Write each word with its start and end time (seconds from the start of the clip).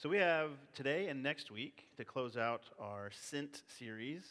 So 0.00 0.08
we 0.08 0.18
have 0.18 0.50
today 0.76 1.08
and 1.08 1.24
next 1.24 1.50
week 1.50 1.88
to 1.96 2.04
close 2.04 2.36
out 2.36 2.62
our 2.78 3.10
Sent 3.10 3.64
series. 3.66 4.22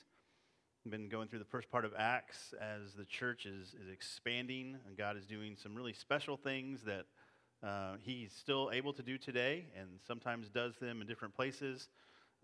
We've 0.86 0.94
been 0.94 1.10
going 1.10 1.28
through 1.28 1.40
the 1.40 1.46
first 1.46 1.70
part 1.70 1.84
of 1.84 1.92
Acts 1.98 2.54
as 2.62 2.94
the 2.94 3.04
church 3.04 3.46
is, 3.46 3.76
is 3.84 3.90
expanding, 3.92 4.78
and 4.88 4.98
God 4.98 5.18
is 5.18 5.26
doing 5.26 5.58
some 5.62 5.76
really 5.76 5.92
special 5.92 6.38
things 6.38 6.84
that 6.84 7.06
uh, 7.68 7.98
He's 8.02 8.32
still 8.32 8.72
able 8.72 8.94
to 8.94 9.04
do 9.04 9.18
today, 9.18 9.66
and 9.78 9.90
sometimes 10.08 10.48
does 10.48 10.78
them 10.78 11.02
in 11.02 11.08
different 11.08 11.36
places. 11.36 11.90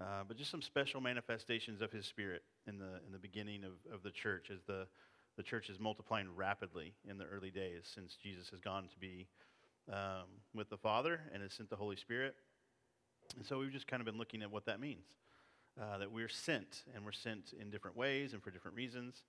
Uh, 0.01 0.25
but 0.27 0.35
just 0.35 0.51
some 0.51 0.61
special 0.61 0.99
manifestations 0.99 1.79
of 1.79 1.93
His 1.93 2.05
Spirit 2.05 2.43
in 2.67 2.77
the 2.77 2.99
in 3.07 3.13
the 3.13 3.19
beginning 3.19 3.63
of, 3.63 3.71
of 3.93 4.03
the 4.03 4.11
church 4.11 4.49
as 4.53 4.63
the 4.67 4.85
the 5.37 5.43
church 5.43 5.69
is 5.69 5.79
multiplying 5.79 6.27
rapidly 6.35 6.93
in 7.09 7.17
the 7.17 7.23
early 7.23 7.51
days 7.51 7.83
since 7.85 8.17
Jesus 8.21 8.49
has 8.49 8.59
gone 8.59 8.89
to 8.89 8.99
be 8.99 9.27
um, 9.89 10.27
with 10.53 10.69
the 10.69 10.77
Father 10.77 11.21
and 11.33 11.41
has 11.41 11.53
sent 11.53 11.69
the 11.69 11.77
Holy 11.77 11.95
Spirit. 11.95 12.35
And 13.35 13.45
so 13.45 13.59
we've 13.59 13.71
just 13.71 13.87
kind 13.87 14.01
of 14.01 14.05
been 14.05 14.17
looking 14.17 14.41
at 14.41 14.51
what 14.51 14.65
that 14.65 14.79
means 14.79 15.05
uh, 15.81 15.97
that 15.97 16.11
we're 16.11 16.29
sent, 16.29 16.83
and 16.95 17.03
we're 17.03 17.11
sent 17.11 17.53
in 17.59 17.69
different 17.69 17.97
ways 17.97 18.33
and 18.33 18.43
for 18.43 18.51
different 18.51 18.77
reasons. 18.77 19.23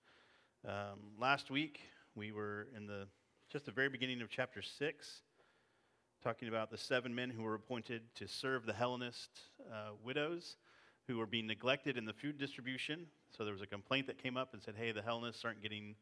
Um, 0.67 0.99
last 1.19 1.51
week, 1.51 1.81
we 2.15 2.33
were 2.33 2.69
in 2.77 2.87
the 2.87 3.07
just 3.51 3.67
the 3.67 3.73
very 3.73 3.89
beginning 3.89 4.21
of 4.21 4.29
chapter 4.29 4.63
6, 4.63 5.21
talking 6.23 6.49
about 6.49 6.71
the 6.71 6.79
seven 6.79 7.15
men 7.15 7.31
who 7.31 7.43
were 7.43 7.55
appointed 7.55 8.03
to 8.17 8.27
serve 8.27 8.67
the 8.67 8.73
Hellenist 8.73 9.29
uh, 9.71 9.91
widows 10.03 10.57
who 11.07 11.19
were 11.19 11.27
being 11.27 11.47
neglected 11.47 11.97
in 11.97 12.05
the 12.05 12.13
food 12.13 12.39
distribution. 12.39 13.07
So 13.37 13.45
there 13.45 13.53
was 13.53 13.63
a 13.63 13.67
complaint 13.67 14.07
that 14.07 14.21
came 14.23 14.37
up 14.37 14.55
and 14.55 14.63
said, 14.63 14.75
hey, 14.77 14.91
the 14.93 15.03
Hellenists 15.03 15.45
aren't 15.45 15.63
getting 15.63 15.95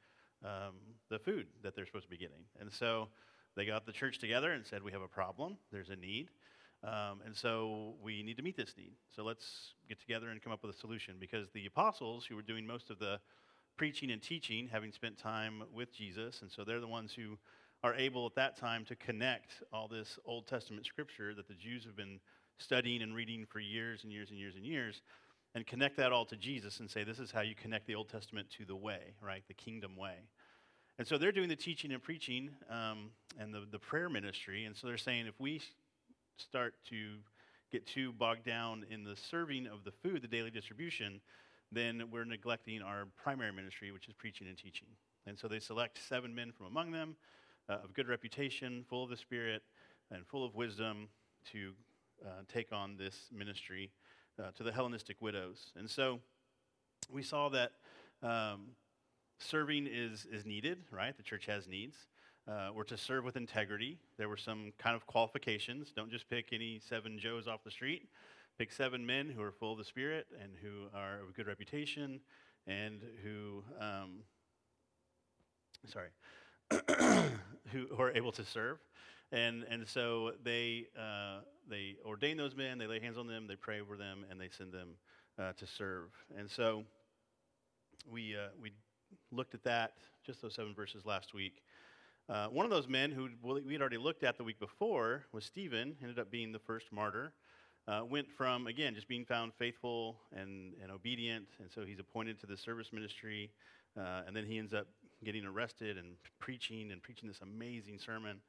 um, 0.44 0.74
the 1.08 1.18
food 1.18 1.46
that 1.62 1.74
they're 1.74 1.86
supposed 1.86 2.04
to 2.04 2.10
be 2.10 2.16
getting. 2.16 2.44
And 2.60 2.72
so 2.72 3.08
they 3.56 3.66
got 3.66 3.84
the 3.84 3.92
church 3.92 4.18
together 4.18 4.52
and 4.52 4.64
said, 4.64 4.82
we 4.82 4.92
have 4.92 5.02
a 5.02 5.08
problem, 5.08 5.56
there's 5.70 5.90
a 5.90 5.96
need. 5.96 6.28
Um, 6.84 7.20
and 7.24 7.34
so 7.36 7.94
we 8.02 8.22
need 8.22 8.36
to 8.38 8.42
meet 8.42 8.56
this 8.56 8.74
need. 8.76 8.92
So 9.14 9.22
let's 9.22 9.74
get 9.88 10.00
together 10.00 10.30
and 10.30 10.42
come 10.42 10.52
up 10.52 10.62
with 10.64 10.74
a 10.74 10.78
solution 10.78 11.14
because 11.20 11.48
the 11.50 11.66
apostles, 11.66 12.26
who 12.26 12.34
were 12.34 12.42
doing 12.42 12.66
most 12.66 12.90
of 12.90 12.98
the 12.98 13.20
preaching 13.76 14.10
and 14.10 14.20
teaching, 14.20 14.68
having 14.70 14.92
spent 14.92 15.16
time 15.16 15.62
with 15.72 15.92
Jesus, 15.92 16.42
and 16.42 16.50
so 16.50 16.64
they're 16.64 16.80
the 16.80 16.88
ones 16.88 17.12
who 17.12 17.38
are 17.84 17.94
able 17.94 18.26
at 18.26 18.34
that 18.34 18.56
time 18.56 18.84
to 18.84 18.96
connect 18.96 19.62
all 19.72 19.88
this 19.88 20.18
Old 20.24 20.46
Testament 20.46 20.86
scripture 20.86 21.34
that 21.34 21.48
the 21.48 21.54
Jews 21.54 21.84
have 21.84 21.96
been 21.96 22.20
studying 22.58 23.02
and 23.02 23.14
reading 23.14 23.44
for 23.44 23.60
years 23.60 24.04
and 24.04 24.12
years 24.12 24.30
and 24.30 24.38
years 24.38 24.56
and 24.56 24.64
years, 24.64 25.02
and 25.54 25.66
connect 25.66 25.96
that 25.96 26.12
all 26.12 26.24
to 26.26 26.36
Jesus 26.36 26.80
and 26.80 26.90
say, 26.90 27.04
this 27.04 27.18
is 27.18 27.30
how 27.30 27.40
you 27.40 27.54
connect 27.54 27.86
the 27.86 27.94
Old 27.94 28.08
Testament 28.08 28.48
to 28.58 28.64
the 28.64 28.76
way, 28.76 29.14
right? 29.20 29.42
The 29.48 29.54
kingdom 29.54 29.96
way. 29.96 30.16
And 30.98 31.06
so 31.06 31.18
they're 31.18 31.32
doing 31.32 31.48
the 31.48 31.56
teaching 31.56 31.92
and 31.92 32.02
preaching 32.02 32.50
um, 32.70 33.10
and 33.38 33.52
the, 33.52 33.66
the 33.70 33.78
prayer 33.78 34.08
ministry. 34.08 34.64
And 34.64 34.76
so 34.76 34.86
they're 34.86 34.96
saying 34.96 35.26
if 35.26 35.38
we 35.40 35.60
start 36.36 36.74
to 36.90 37.16
get 37.70 37.86
too 37.86 38.12
bogged 38.12 38.44
down 38.44 38.84
in 38.90 39.04
the 39.04 39.16
serving 39.16 39.66
of 39.66 39.84
the 39.84 39.90
food, 39.90 40.22
the 40.22 40.28
daily 40.28 40.50
distribution, 40.50 41.20
then 41.70 42.02
we're 42.10 42.24
neglecting 42.24 42.82
our 42.82 43.06
primary 43.16 43.52
ministry, 43.52 43.90
which 43.90 44.08
is 44.08 44.14
preaching 44.14 44.46
and 44.46 44.58
teaching. 44.58 44.88
And 45.26 45.38
so 45.38 45.48
they 45.48 45.58
select 45.58 45.98
seven 46.06 46.34
men 46.34 46.52
from 46.52 46.66
among 46.66 46.92
them 46.92 47.16
uh, 47.68 47.78
of 47.84 47.94
good 47.94 48.08
reputation, 48.08 48.84
full 48.88 49.04
of 49.04 49.10
the 49.10 49.16
Spirit, 49.16 49.62
and 50.10 50.26
full 50.26 50.44
of 50.44 50.54
wisdom 50.54 51.08
to 51.52 51.72
uh, 52.24 52.42
take 52.52 52.72
on 52.72 52.96
this 52.96 53.28
ministry 53.32 53.90
uh, 54.38 54.50
to 54.54 54.62
the 54.62 54.72
Hellenistic 54.72 55.16
widows. 55.20 55.72
And 55.76 55.88
so 55.88 56.20
we 57.10 57.22
saw 57.22 57.48
that 57.50 57.72
um, 58.22 58.72
serving 59.38 59.88
is, 59.90 60.26
is 60.30 60.44
needed, 60.44 60.78
right? 60.90 61.16
The 61.16 61.22
church 61.22 61.46
has 61.46 61.66
needs 61.66 61.96
uh, 62.48 62.70
were 62.74 62.84
to 62.84 62.96
serve 62.96 63.24
with 63.24 63.36
integrity. 63.36 63.98
There 64.18 64.28
were 64.28 64.36
some 64.36 64.72
kind 64.78 64.96
of 64.96 65.06
qualifications. 65.06 65.92
Don't 65.94 66.10
just 66.10 66.28
pick 66.28 66.52
any 66.52 66.80
seven 66.80 67.18
Joes 67.18 67.46
off 67.46 67.62
the 67.64 67.70
street. 67.70 68.08
Pick 68.58 68.72
seven 68.72 69.04
men 69.06 69.28
who 69.28 69.42
are 69.42 69.52
full 69.52 69.72
of 69.72 69.78
the 69.78 69.84
Spirit 69.84 70.26
and 70.40 70.52
who 70.62 70.86
are 70.96 71.20
of 71.20 71.30
a 71.30 71.32
good 71.32 71.46
reputation 71.46 72.20
and 72.66 73.00
who, 73.22 73.62
um, 73.80 74.20
sorry, 75.86 76.08
who, 77.72 77.86
who, 77.86 78.02
are 78.02 78.12
able 78.12 78.32
to 78.32 78.44
serve. 78.44 78.78
And, 79.32 79.64
and 79.70 79.88
so 79.88 80.32
they, 80.44 80.86
uh, 80.98 81.40
they 81.68 81.96
ordain 82.04 82.36
those 82.36 82.54
men, 82.54 82.78
they 82.78 82.86
lay 82.86 83.00
hands 83.00 83.16
on 83.16 83.26
them, 83.26 83.46
they 83.46 83.56
pray 83.56 83.80
over 83.80 83.96
them, 83.96 84.26
and 84.30 84.40
they 84.40 84.50
send 84.50 84.72
them 84.72 84.90
uh, 85.38 85.52
to 85.54 85.66
serve. 85.66 86.10
And 86.36 86.50
so 86.50 86.84
we, 88.10 88.36
uh, 88.36 88.48
we 88.60 88.72
looked 89.30 89.54
at 89.54 89.64
that, 89.64 89.94
just 90.24 90.42
those 90.42 90.54
seven 90.54 90.74
verses 90.74 91.06
last 91.06 91.34
week. 91.34 91.62
Uh, 92.28 92.46
one 92.46 92.64
of 92.64 92.70
those 92.70 92.88
men 92.88 93.10
who 93.10 93.28
we 93.42 93.72
had 93.72 93.80
already 93.80 93.98
looked 93.98 94.22
at 94.22 94.38
the 94.38 94.44
week 94.44 94.58
before 94.60 95.24
was 95.32 95.44
Stephen, 95.44 95.96
ended 96.00 96.18
up 96.18 96.30
being 96.30 96.52
the 96.52 96.58
first 96.58 96.92
martyr. 96.92 97.32
Uh, 97.88 98.02
went 98.08 98.30
from, 98.30 98.68
again, 98.68 98.94
just 98.94 99.08
being 99.08 99.24
found 99.24 99.52
faithful 99.58 100.16
and, 100.36 100.72
and 100.80 100.92
obedient, 100.92 101.46
and 101.58 101.68
so 101.68 101.84
he's 101.84 101.98
appointed 101.98 102.38
to 102.38 102.46
the 102.46 102.56
service 102.56 102.92
ministry. 102.92 103.50
Uh, 103.98 104.22
and 104.26 104.36
then 104.36 104.46
he 104.46 104.58
ends 104.58 104.72
up 104.72 104.86
getting 105.24 105.44
arrested 105.44 105.98
and 105.98 106.14
preaching 106.38 106.92
and 106.92 107.02
preaching 107.02 107.28
this 107.28 107.40
amazing 107.42 107.98
sermon. 107.98 108.40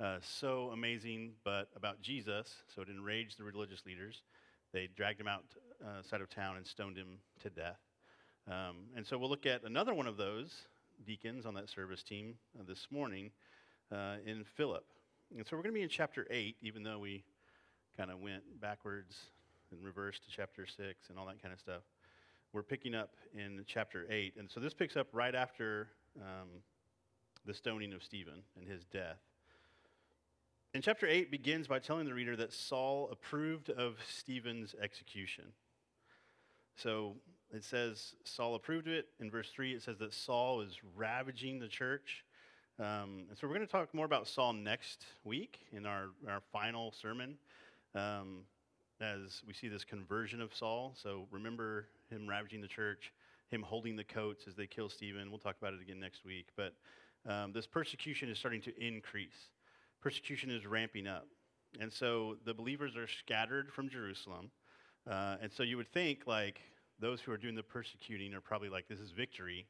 Uh, 0.00 0.18
so 0.20 0.70
amazing, 0.72 1.32
but 1.44 1.68
about 1.76 2.00
Jesus, 2.02 2.56
so 2.74 2.82
it 2.82 2.88
enraged 2.88 3.38
the 3.38 3.44
religious 3.44 3.86
leaders. 3.86 4.22
They 4.72 4.88
dragged 4.96 5.20
him 5.20 5.28
out 5.28 5.44
outside 5.96 6.20
uh, 6.20 6.24
of 6.24 6.30
town 6.30 6.56
and 6.56 6.66
stoned 6.66 6.96
him 6.96 7.18
to 7.42 7.50
death. 7.50 7.78
Um, 8.48 8.88
and 8.96 9.06
so 9.06 9.18
we'll 9.18 9.30
look 9.30 9.46
at 9.46 9.62
another 9.62 9.94
one 9.94 10.06
of 10.06 10.16
those 10.16 10.66
deacons 11.06 11.46
on 11.46 11.54
that 11.54 11.68
service 11.68 12.02
team 12.02 12.34
uh, 12.58 12.62
this 12.66 12.86
morning 12.90 13.30
uh, 13.92 14.16
in 14.26 14.44
Philip. 14.56 14.84
And 15.36 15.46
so 15.46 15.56
we're 15.56 15.62
going 15.62 15.74
to 15.74 15.78
be 15.78 15.82
in 15.82 15.88
chapter 15.88 16.26
8, 16.30 16.56
even 16.62 16.82
though 16.82 16.98
we 16.98 17.24
kind 17.96 18.10
of 18.10 18.20
went 18.20 18.42
backwards 18.60 19.16
and 19.70 19.82
reversed 19.84 20.24
to 20.24 20.30
chapter 20.30 20.66
6 20.66 20.78
and 21.08 21.18
all 21.18 21.26
that 21.26 21.40
kind 21.40 21.54
of 21.54 21.60
stuff. 21.60 21.82
We're 22.52 22.62
picking 22.62 22.94
up 22.94 23.14
in 23.34 23.64
chapter 23.66 24.06
8. 24.10 24.34
And 24.38 24.50
so 24.50 24.58
this 24.60 24.74
picks 24.74 24.96
up 24.96 25.06
right 25.12 25.34
after 25.34 25.88
um, 26.20 26.48
the 27.46 27.54
stoning 27.54 27.92
of 27.92 28.02
Stephen 28.02 28.42
and 28.58 28.68
his 28.68 28.84
death. 28.86 29.18
And 30.74 30.82
chapter 30.82 31.06
8 31.06 31.30
begins 31.30 31.66
by 31.66 31.78
telling 31.78 32.06
the 32.06 32.14
reader 32.14 32.36
that 32.36 32.52
Saul 32.52 33.08
approved 33.10 33.70
of 33.70 33.96
Stephen's 34.08 34.74
execution. 34.80 35.44
So 36.76 37.16
it 37.52 37.64
says 37.64 38.14
Saul 38.24 38.54
approved 38.54 38.86
of 38.86 38.92
it. 38.92 39.08
In 39.20 39.30
verse 39.30 39.50
3, 39.50 39.72
it 39.72 39.82
says 39.82 39.98
that 39.98 40.12
Saul 40.12 40.60
is 40.60 40.78
ravaging 40.96 41.58
the 41.58 41.68
church. 41.68 42.24
Um, 42.78 43.24
and 43.28 43.36
so 43.36 43.46
we're 43.46 43.54
going 43.54 43.66
to 43.66 43.72
talk 43.72 43.92
more 43.92 44.06
about 44.06 44.28
Saul 44.28 44.52
next 44.52 45.04
week 45.24 45.60
in 45.72 45.84
our, 45.84 46.06
our 46.28 46.40
final 46.52 46.92
sermon 46.92 47.36
um, 47.94 48.44
as 49.00 49.42
we 49.46 49.52
see 49.52 49.68
this 49.68 49.84
conversion 49.84 50.40
of 50.40 50.54
Saul. 50.54 50.94
So 50.96 51.26
remember 51.30 51.86
him 52.10 52.28
ravaging 52.28 52.60
the 52.60 52.68
church, 52.68 53.12
him 53.50 53.62
holding 53.62 53.96
the 53.96 54.04
coats 54.04 54.44
as 54.46 54.54
they 54.54 54.66
kill 54.66 54.88
Stephen. 54.88 55.28
We'll 55.30 55.40
talk 55.40 55.56
about 55.60 55.74
it 55.74 55.80
again 55.82 56.00
next 56.00 56.24
week. 56.24 56.48
But 56.56 56.74
um, 57.28 57.52
this 57.52 57.66
persecution 57.66 58.30
is 58.30 58.38
starting 58.38 58.62
to 58.62 58.72
increase, 58.82 59.50
persecution 60.00 60.50
is 60.50 60.66
ramping 60.66 61.06
up. 61.06 61.26
And 61.78 61.92
so 61.92 62.36
the 62.44 62.54
believers 62.54 62.96
are 62.96 63.06
scattered 63.06 63.72
from 63.72 63.88
Jerusalem. 63.88 64.50
Uh, 65.08 65.36
and 65.42 65.52
so 65.52 65.62
you 65.62 65.76
would 65.76 65.92
think, 65.92 66.26
like, 66.26 66.60
those 67.00 67.20
who 67.20 67.32
are 67.32 67.36
doing 67.36 67.54
the 67.54 67.62
persecuting 67.62 68.34
are 68.34 68.40
probably 68.40 68.68
like, 68.68 68.88
this 68.88 69.00
is 69.00 69.10
victory. 69.10 69.66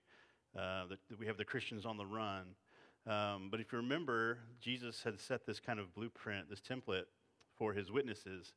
Uh, 0.58 0.86
that, 0.88 0.98
that 1.08 1.16
we 1.16 1.26
have 1.26 1.36
the 1.36 1.44
Christians 1.44 1.86
on 1.86 1.96
the 1.96 2.04
run. 2.04 2.42
Um, 3.06 3.48
but 3.52 3.60
if 3.60 3.70
you 3.70 3.78
remember, 3.78 4.38
Jesus 4.60 5.00
had 5.00 5.20
set 5.20 5.46
this 5.46 5.60
kind 5.60 5.78
of 5.78 5.94
blueprint, 5.94 6.50
this 6.50 6.60
template 6.60 7.04
for 7.56 7.72
his 7.72 7.92
witnesses. 7.92 8.52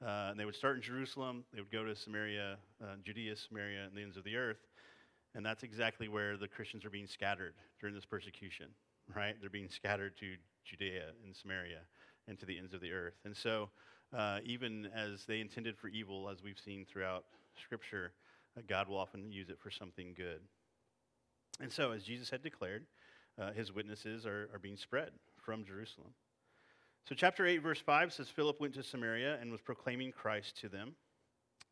Uh, 0.00 0.28
and 0.30 0.38
they 0.38 0.44
would 0.44 0.54
start 0.54 0.76
in 0.76 0.82
Jerusalem, 0.82 1.44
they 1.52 1.60
would 1.60 1.72
go 1.72 1.84
to 1.84 1.96
Samaria, 1.96 2.58
uh, 2.80 2.94
Judea, 3.04 3.34
Samaria, 3.36 3.86
and 3.86 3.96
the 3.96 4.02
ends 4.02 4.16
of 4.16 4.22
the 4.22 4.36
earth. 4.36 4.68
And 5.34 5.44
that's 5.44 5.64
exactly 5.64 6.06
where 6.06 6.36
the 6.36 6.46
Christians 6.46 6.84
are 6.84 6.90
being 6.90 7.08
scattered 7.08 7.54
during 7.80 7.94
this 7.94 8.04
persecution, 8.04 8.66
right? 9.12 9.34
They're 9.40 9.50
being 9.50 9.68
scattered 9.68 10.16
to 10.18 10.36
Judea 10.64 11.10
and 11.24 11.34
Samaria 11.34 11.80
and 12.28 12.38
to 12.38 12.46
the 12.46 12.56
ends 12.56 12.72
of 12.72 12.80
the 12.80 12.92
earth. 12.92 13.14
And 13.24 13.36
so, 13.36 13.68
uh, 14.16 14.40
even 14.44 14.88
as 14.94 15.24
they 15.24 15.40
intended 15.40 15.76
for 15.76 15.88
evil, 15.88 16.28
as 16.28 16.42
we've 16.42 16.58
seen 16.58 16.84
throughout 16.84 17.24
Scripture, 17.62 18.12
uh, 18.56 18.62
God 18.66 18.88
will 18.88 18.98
often 18.98 19.32
use 19.32 19.48
it 19.48 19.58
for 19.58 19.70
something 19.70 20.14
good. 20.16 20.40
And 21.60 21.72
so, 21.72 21.92
as 21.92 22.02
Jesus 22.02 22.30
had 22.30 22.42
declared, 22.42 22.84
uh, 23.40 23.52
his 23.52 23.72
witnesses 23.72 24.26
are, 24.26 24.48
are 24.52 24.58
being 24.58 24.76
spread 24.76 25.10
from 25.36 25.64
Jerusalem. 25.64 26.10
So, 27.08 27.14
chapter 27.14 27.46
8, 27.46 27.58
verse 27.58 27.80
5 27.80 28.12
says 28.12 28.28
Philip 28.28 28.60
went 28.60 28.74
to 28.74 28.82
Samaria 28.82 29.38
and 29.40 29.50
was 29.50 29.60
proclaiming 29.60 30.12
Christ 30.12 30.58
to 30.60 30.68
them. 30.68 30.94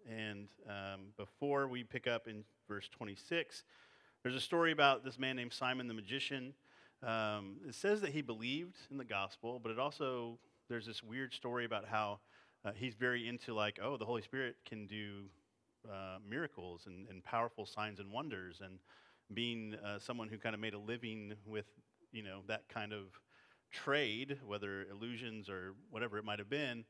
And 0.08 0.48
um, 0.66 1.12
before 1.16 1.68
we 1.68 1.84
pick 1.84 2.06
up 2.06 2.26
in 2.26 2.44
verse 2.68 2.88
26, 2.88 3.64
there's 4.22 4.34
a 4.34 4.40
story 4.40 4.72
about 4.72 5.04
this 5.04 5.18
man 5.18 5.36
named 5.36 5.52
Simon 5.52 5.88
the 5.88 5.94
magician. 5.94 6.54
Um, 7.02 7.56
it 7.68 7.74
says 7.74 8.00
that 8.00 8.10
he 8.10 8.22
believed 8.22 8.76
in 8.90 8.96
the 8.96 9.04
gospel, 9.04 9.58
but 9.62 9.70
it 9.72 9.78
also, 9.78 10.38
there's 10.68 10.86
this 10.86 11.02
weird 11.02 11.32
story 11.32 11.64
about 11.64 11.86
how 11.86 12.20
uh, 12.64 12.72
he's 12.74 12.94
very 12.94 13.28
into, 13.28 13.54
like, 13.54 13.78
oh, 13.82 13.96
the 13.96 14.04
Holy 14.04 14.22
Spirit 14.22 14.56
can 14.66 14.86
do 14.86 15.24
uh, 15.90 16.18
miracles 16.28 16.82
and, 16.86 17.08
and, 17.08 17.24
powerful 17.24 17.64
signs 17.64 18.00
and 18.00 18.12
wonders, 18.12 18.60
and 18.62 18.78
being 19.32 19.74
uh, 19.84 19.98
someone 19.98 20.28
who 20.28 20.36
kind 20.36 20.54
of 20.54 20.60
made 20.60 20.74
a 20.74 20.78
living 20.78 21.32
with 21.46 21.64
you 22.12 22.22
know 22.22 22.40
that 22.48 22.68
kind 22.68 22.92
of 22.92 23.06
trade, 23.70 24.38
whether 24.46 24.84
illusions 24.90 25.48
or 25.48 25.74
whatever 25.90 26.18
it 26.18 26.24
might 26.24 26.38
have 26.38 26.50
been, 26.50 26.84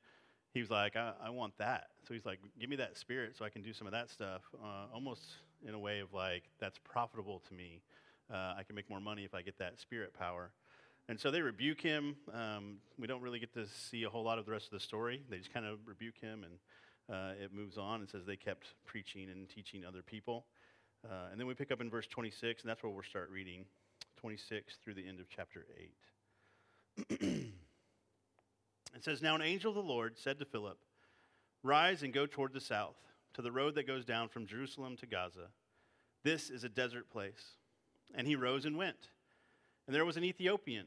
he 0.52 0.60
was 0.60 0.70
like, 0.70 0.96
I, 0.96 1.12
I 1.22 1.30
want 1.30 1.56
that. 1.58 1.88
So 2.06 2.14
he's 2.14 2.24
like, 2.24 2.40
give 2.58 2.70
me 2.70 2.76
that 2.76 2.96
spirit 2.96 3.36
so 3.36 3.44
I 3.44 3.50
can 3.50 3.62
do 3.62 3.72
some 3.72 3.86
of 3.86 3.92
that 3.92 4.10
stuff. 4.10 4.42
Uh, 4.62 4.86
almost 4.92 5.22
in 5.66 5.74
a 5.74 5.78
way 5.78 6.00
of 6.00 6.12
like, 6.12 6.44
that's 6.58 6.78
profitable 6.78 7.42
to 7.48 7.54
me. 7.54 7.82
Uh, 8.32 8.54
I 8.56 8.62
can 8.64 8.74
make 8.74 8.88
more 8.88 9.00
money 9.00 9.24
if 9.24 9.34
I 9.34 9.42
get 9.42 9.58
that 9.58 9.78
spirit 9.78 10.14
power. 10.18 10.52
And 11.10 11.18
so 11.18 11.32
they 11.32 11.42
rebuke 11.42 11.80
him. 11.80 12.14
Um, 12.32 12.76
we 12.96 13.08
don't 13.08 13.20
really 13.20 13.40
get 13.40 13.52
to 13.54 13.66
see 13.66 14.04
a 14.04 14.08
whole 14.08 14.22
lot 14.22 14.38
of 14.38 14.46
the 14.46 14.52
rest 14.52 14.66
of 14.66 14.70
the 14.70 14.78
story. 14.78 15.24
They 15.28 15.38
just 15.38 15.52
kind 15.52 15.66
of 15.66 15.80
rebuke 15.84 16.16
him, 16.20 16.44
and 16.44 16.54
uh, 17.12 17.32
it 17.42 17.52
moves 17.52 17.76
on 17.78 17.98
and 17.98 18.08
says 18.08 18.24
they 18.24 18.36
kept 18.36 18.68
preaching 18.86 19.28
and 19.28 19.48
teaching 19.48 19.84
other 19.84 20.02
people. 20.02 20.46
Uh, 21.04 21.30
and 21.32 21.40
then 21.40 21.48
we 21.48 21.54
pick 21.54 21.72
up 21.72 21.80
in 21.80 21.90
verse 21.90 22.06
26, 22.06 22.62
and 22.62 22.70
that's 22.70 22.84
where 22.84 22.92
we'll 22.92 23.02
start 23.02 23.28
reading 23.28 23.64
26 24.20 24.76
through 24.84 24.94
the 24.94 25.04
end 25.04 25.18
of 25.18 25.26
chapter 25.28 25.66
8. 27.10 27.20
It 28.96 29.04
says, 29.04 29.22
Now 29.22 29.34
an 29.34 29.42
angel 29.42 29.70
of 29.70 29.76
the 29.76 29.82
Lord 29.82 30.16
said 30.16 30.38
to 30.38 30.44
Philip, 30.44 30.78
Rise 31.62 32.02
and 32.02 32.12
go 32.12 32.26
toward 32.26 32.52
the 32.52 32.60
south, 32.60 32.96
to 33.34 33.42
the 33.42 33.52
road 33.52 33.74
that 33.76 33.86
goes 33.86 34.04
down 34.04 34.28
from 34.28 34.46
Jerusalem 34.46 34.96
to 34.96 35.06
Gaza. 35.06 35.48
This 36.24 36.50
is 36.50 36.64
a 36.64 36.68
desert 36.68 37.10
place. 37.10 37.56
And 38.14 38.26
he 38.26 38.34
rose 38.34 38.64
and 38.64 38.76
went. 38.76 39.10
And 39.86 39.94
there 39.94 40.04
was 40.04 40.16
an 40.16 40.24
Ethiopian, 40.24 40.86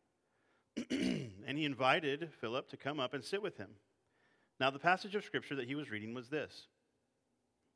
and 0.89 1.57
he 1.57 1.65
invited 1.65 2.29
Philip 2.39 2.69
to 2.69 2.77
come 2.77 2.99
up 2.99 3.13
and 3.13 3.23
sit 3.23 3.41
with 3.41 3.57
him. 3.57 3.69
Now, 4.59 4.69
the 4.69 4.79
passage 4.79 5.15
of 5.15 5.23
scripture 5.23 5.55
that 5.55 5.67
he 5.67 5.75
was 5.75 5.91
reading 5.91 6.13
was 6.13 6.29
this 6.29 6.67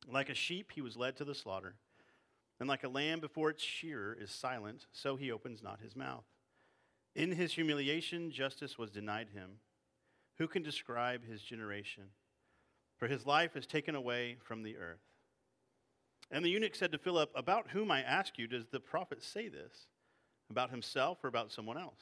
Like 0.07 0.29
a 0.29 0.35
sheep, 0.35 0.71
he 0.73 0.81
was 0.81 0.97
led 0.97 1.17
to 1.17 1.25
the 1.25 1.35
slaughter, 1.35 1.75
and 2.59 2.69
like 2.69 2.83
a 2.83 2.89
lamb 2.89 3.19
before 3.19 3.49
its 3.49 3.63
shearer 3.63 4.17
is 4.19 4.31
silent, 4.31 4.85
so 4.91 5.15
he 5.15 5.31
opens 5.31 5.63
not 5.63 5.81
his 5.81 5.95
mouth. 5.95 6.25
In 7.15 7.31
his 7.31 7.53
humiliation, 7.53 8.31
justice 8.31 8.77
was 8.77 8.91
denied 8.91 9.29
him. 9.33 9.59
Who 10.37 10.47
can 10.47 10.63
describe 10.63 11.25
his 11.25 11.41
generation? 11.41 12.09
for 12.97 13.07
his 13.07 13.25
life 13.25 13.55
is 13.55 13.67
taken 13.67 13.95
away 13.95 14.37
from 14.43 14.63
the 14.63 14.77
earth. 14.77 15.01
And 16.31 16.43
the 16.43 16.49
eunuch 16.49 16.75
said 16.75 16.91
to 16.91 16.97
Philip, 16.97 17.31
About 17.35 17.69
whom, 17.69 17.91
I 17.91 18.01
ask 18.01 18.37
you, 18.37 18.47
does 18.47 18.65
the 18.71 18.79
prophet 18.79 19.23
say 19.23 19.47
this? 19.47 19.87
About 20.49 20.71
himself 20.71 21.23
or 21.23 21.27
about 21.27 21.51
someone 21.51 21.77
else? 21.77 22.01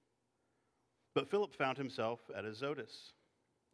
But 1.13 1.29
Philip 1.29 1.53
found 1.53 1.77
himself 1.77 2.19
at 2.35 2.45
Azotus, 2.45 3.13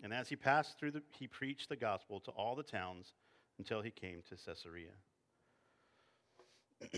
and 0.03 0.13
as 0.13 0.29
he 0.29 0.35
passed 0.35 0.79
through, 0.79 0.91
the, 0.91 1.03
he 1.17 1.27
preached 1.27 1.69
the 1.69 1.75
gospel 1.75 2.19
to 2.21 2.31
all 2.31 2.55
the 2.55 2.63
towns 2.63 3.13
until 3.59 3.81
he 3.81 3.91
came 3.91 4.21
to 4.29 4.35
Caesarea. 4.35 4.91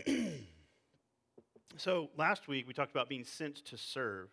so 1.78 2.10
last 2.18 2.48
week 2.48 2.68
we 2.68 2.74
talked 2.74 2.92
about 2.92 3.10
being 3.10 3.24
sent 3.24 3.56
to 3.66 3.78
serve. 3.78 4.30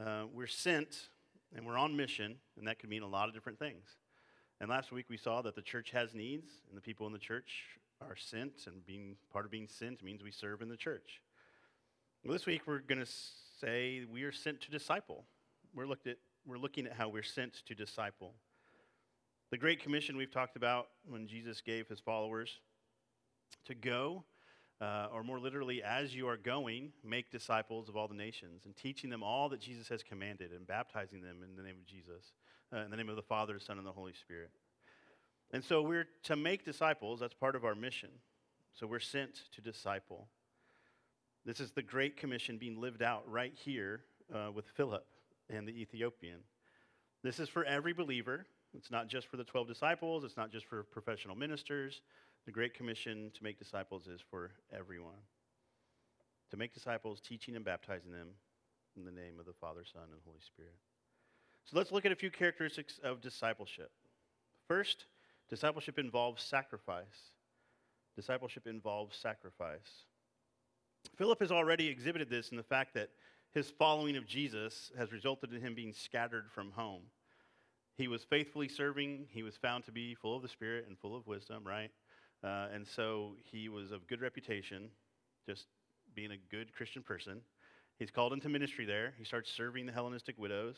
Uh, 0.00 0.24
we're 0.32 0.46
sent 0.46 1.08
and 1.54 1.64
we're 1.64 1.78
on 1.78 1.96
mission, 1.96 2.36
and 2.58 2.66
that 2.66 2.78
could 2.80 2.90
mean 2.90 3.02
a 3.02 3.08
lot 3.08 3.28
of 3.28 3.34
different 3.34 3.58
things. 3.58 3.86
And 4.60 4.68
last 4.68 4.90
week 4.90 5.06
we 5.08 5.16
saw 5.16 5.42
that 5.42 5.54
the 5.54 5.62
church 5.62 5.90
has 5.92 6.14
needs, 6.14 6.48
and 6.68 6.76
the 6.76 6.80
people 6.80 7.06
in 7.06 7.12
the 7.12 7.18
church 7.18 7.64
are 8.00 8.16
sent, 8.16 8.66
and 8.66 8.84
being 8.84 9.16
part 9.32 9.44
of 9.44 9.50
being 9.50 9.68
sent 9.68 10.02
means 10.02 10.22
we 10.22 10.32
serve 10.32 10.62
in 10.62 10.68
the 10.68 10.76
church. 10.76 11.20
Well, 12.24 12.32
this 12.32 12.46
week 12.46 12.62
we're 12.66 12.80
going 12.80 13.04
to 13.04 13.10
say 13.64 14.04
we 14.12 14.24
are 14.24 14.32
sent 14.32 14.60
to 14.60 14.70
disciple. 14.70 15.24
We're, 15.74 15.86
looked 15.86 16.06
at, 16.06 16.18
we're 16.46 16.58
looking 16.58 16.86
at 16.86 16.92
how 16.92 17.08
we're 17.08 17.22
sent 17.22 17.62
to 17.66 17.74
disciple. 17.74 18.34
The 19.50 19.56
Great 19.56 19.82
Commission 19.82 20.16
we've 20.16 20.30
talked 20.30 20.56
about 20.56 20.88
when 21.08 21.26
Jesus 21.26 21.60
gave 21.62 21.88
his 21.88 21.98
followers 21.98 22.60
to 23.64 23.74
go, 23.74 24.24
uh, 24.80 25.06
or 25.12 25.22
more 25.22 25.38
literally, 25.38 25.82
as 25.82 26.14
you 26.14 26.28
are 26.28 26.36
going, 26.36 26.92
make 27.02 27.30
disciples 27.30 27.88
of 27.88 27.96
all 27.96 28.06
the 28.06 28.14
nations 28.14 28.62
and 28.66 28.76
teaching 28.76 29.08
them 29.08 29.22
all 29.22 29.48
that 29.48 29.60
Jesus 29.60 29.88
has 29.88 30.02
commanded 30.02 30.50
and 30.52 30.66
baptizing 30.66 31.22
them 31.22 31.38
in 31.42 31.56
the 31.56 31.62
name 31.62 31.76
of 31.80 31.86
Jesus 31.86 32.32
uh, 32.72 32.80
in 32.80 32.90
the 32.90 32.96
name 32.96 33.08
of 33.08 33.16
the 33.16 33.22
Father, 33.22 33.58
Son, 33.58 33.78
and 33.78 33.86
the 33.86 33.92
Holy 33.92 34.12
Spirit. 34.12 34.50
And 35.52 35.64
so 35.64 35.80
we're 35.80 36.08
to 36.24 36.36
make 36.36 36.64
disciples, 36.64 37.20
that's 37.20 37.34
part 37.34 37.56
of 37.56 37.64
our 37.64 37.74
mission. 37.74 38.10
So 38.74 38.86
we're 38.86 39.00
sent 39.00 39.42
to 39.52 39.60
disciple. 39.62 40.28
This 41.46 41.60
is 41.60 41.72
the 41.72 41.82
Great 41.82 42.16
Commission 42.16 42.56
being 42.56 42.80
lived 42.80 43.02
out 43.02 43.30
right 43.30 43.52
here 43.54 44.00
uh, 44.34 44.50
with 44.50 44.64
Philip 44.76 45.06
and 45.50 45.68
the 45.68 45.78
Ethiopian. 45.78 46.38
This 47.22 47.38
is 47.38 47.50
for 47.50 47.66
every 47.66 47.92
believer. 47.92 48.46
It's 48.74 48.90
not 48.90 49.08
just 49.08 49.26
for 49.28 49.36
the 49.36 49.44
12 49.44 49.68
disciples, 49.68 50.24
it's 50.24 50.38
not 50.38 50.50
just 50.50 50.64
for 50.64 50.84
professional 50.84 51.36
ministers. 51.36 52.00
The 52.46 52.52
Great 52.52 52.72
Commission 52.72 53.30
to 53.34 53.44
make 53.44 53.58
disciples 53.58 54.06
is 54.06 54.22
for 54.30 54.52
everyone. 54.74 55.20
To 56.50 56.56
make 56.56 56.72
disciples, 56.72 57.20
teaching 57.20 57.56
and 57.56 57.64
baptizing 57.64 58.10
them 58.10 58.28
in 58.96 59.04
the 59.04 59.12
name 59.12 59.38
of 59.38 59.44
the 59.44 59.52
Father, 59.52 59.82
Son, 59.84 60.02
and 60.02 60.20
Holy 60.24 60.40
Spirit. 60.40 60.76
So 61.66 61.76
let's 61.76 61.92
look 61.92 62.06
at 62.06 62.12
a 62.12 62.16
few 62.16 62.30
characteristics 62.30 62.98
of 63.04 63.20
discipleship. 63.20 63.90
First, 64.66 65.04
discipleship 65.50 65.98
involves 65.98 66.42
sacrifice. 66.42 67.32
Discipleship 68.16 68.66
involves 68.66 69.16
sacrifice. 69.16 70.06
Philip 71.16 71.40
has 71.40 71.52
already 71.52 71.88
exhibited 71.88 72.28
this 72.28 72.50
in 72.50 72.56
the 72.56 72.62
fact 72.62 72.94
that 72.94 73.10
his 73.52 73.70
following 73.70 74.16
of 74.16 74.26
Jesus 74.26 74.90
has 74.98 75.12
resulted 75.12 75.52
in 75.52 75.60
him 75.60 75.74
being 75.74 75.92
scattered 75.92 76.50
from 76.50 76.72
home. 76.72 77.02
He 77.96 78.08
was 78.08 78.24
faithfully 78.24 78.68
serving, 78.68 79.26
he 79.30 79.44
was 79.44 79.56
found 79.56 79.84
to 79.84 79.92
be 79.92 80.14
full 80.14 80.36
of 80.36 80.42
the 80.42 80.48
Spirit 80.48 80.86
and 80.88 80.98
full 80.98 81.14
of 81.14 81.26
wisdom, 81.26 81.62
right? 81.64 81.90
Uh, 82.42 82.66
and 82.74 82.86
so 82.86 83.36
he 83.42 83.68
was 83.68 83.92
of 83.92 84.06
good 84.08 84.20
reputation, 84.20 84.88
just 85.46 85.66
being 86.14 86.32
a 86.32 86.36
good 86.50 86.72
Christian 86.72 87.02
person. 87.02 87.40
He's 87.98 88.10
called 88.10 88.32
into 88.32 88.48
ministry 88.48 88.84
there. 88.84 89.14
He 89.16 89.24
starts 89.24 89.50
serving 89.52 89.86
the 89.86 89.92
Hellenistic 89.92 90.36
widows. 90.36 90.76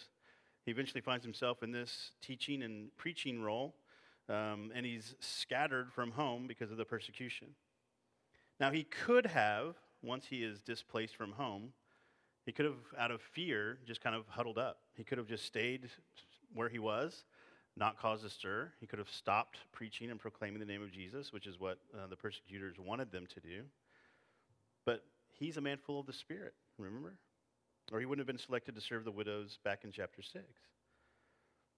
He 0.67 0.71
eventually 0.71 1.01
finds 1.01 1.25
himself 1.25 1.63
in 1.63 1.73
this 1.73 2.11
teaching 2.21 2.63
and 2.63 2.95
preaching 2.97 3.41
role, 3.41 3.75
um, 4.29 4.71
and 4.75 4.85
he's 4.85 5.15
scattered 5.21 5.93
from 5.93 6.11
home 6.11 6.47
because 6.47 6.71
of 6.71 6.77
the 6.77 6.85
persecution. 6.85 7.49
Now, 8.61 8.71
he 8.71 8.85
could 8.85 9.27
have, 9.27 9.77
once 10.07 10.27
he 10.29 10.43
is 10.43 10.61
displaced 10.61 11.17
from 11.17 11.33
home, 11.33 11.73
he 12.45 12.53
could 12.53 12.65
have, 12.65 12.79
out 12.99 13.11
of 13.11 13.21
fear, 13.21 13.79
just 13.87 14.01
kind 14.01 14.15
of 14.15 14.25
huddled 14.29 14.59
up. 14.59 14.79
He 14.95 15.05
could 15.05 15.19
have 15.19 15.27
just 15.27 15.45
stayed 15.45 15.89
where 16.55 16.69
he 16.69 16.79
was, 16.79 17.25
not 17.77 17.99
caused 17.99 18.25
a 18.25 18.31
stir. 18.31 18.73
He 18.81 18.87
could 18.87 18.99
have 18.99 19.11
stopped 19.11 19.59
preaching 19.73 20.11
and 20.11 20.21
proclaiming 20.21 20.61
the 20.61 20.67
name 20.67 20.83
of 20.83 20.93
Jesus, 20.93 21.33
which 21.33 21.47
is 21.47 21.59
what 21.59 21.79
uh, 21.95 22.07
the 22.07 22.17
persecutors 22.17 22.77
wanted 22.79 23.11
them 23.11 23.27
to 23.35 23.41
do. 23.41 23.63
But 24.85 25.05
he's 25.39 25.57
a 25.57 25.61
man 25.61 25.79
full 25.79 25.99
of 25.99 26.07
the 26.07 26.13
Spirit, 26.13 26.55
remember? 26.79 27.15
or 27.93 28.01
he 28.01 28.07
wouldn't 28.07 28.27
have 28.27 28.27
been 28.27 28.45
selected 28.45 28.75
to 28.75 28.81
serve 28.81 29.05
the 29.05 29.13
widows 29.13 29.59
back 29.65 29.85
in 29.85 29.93
chapter 29.93 30.23
6. 30.23 30.45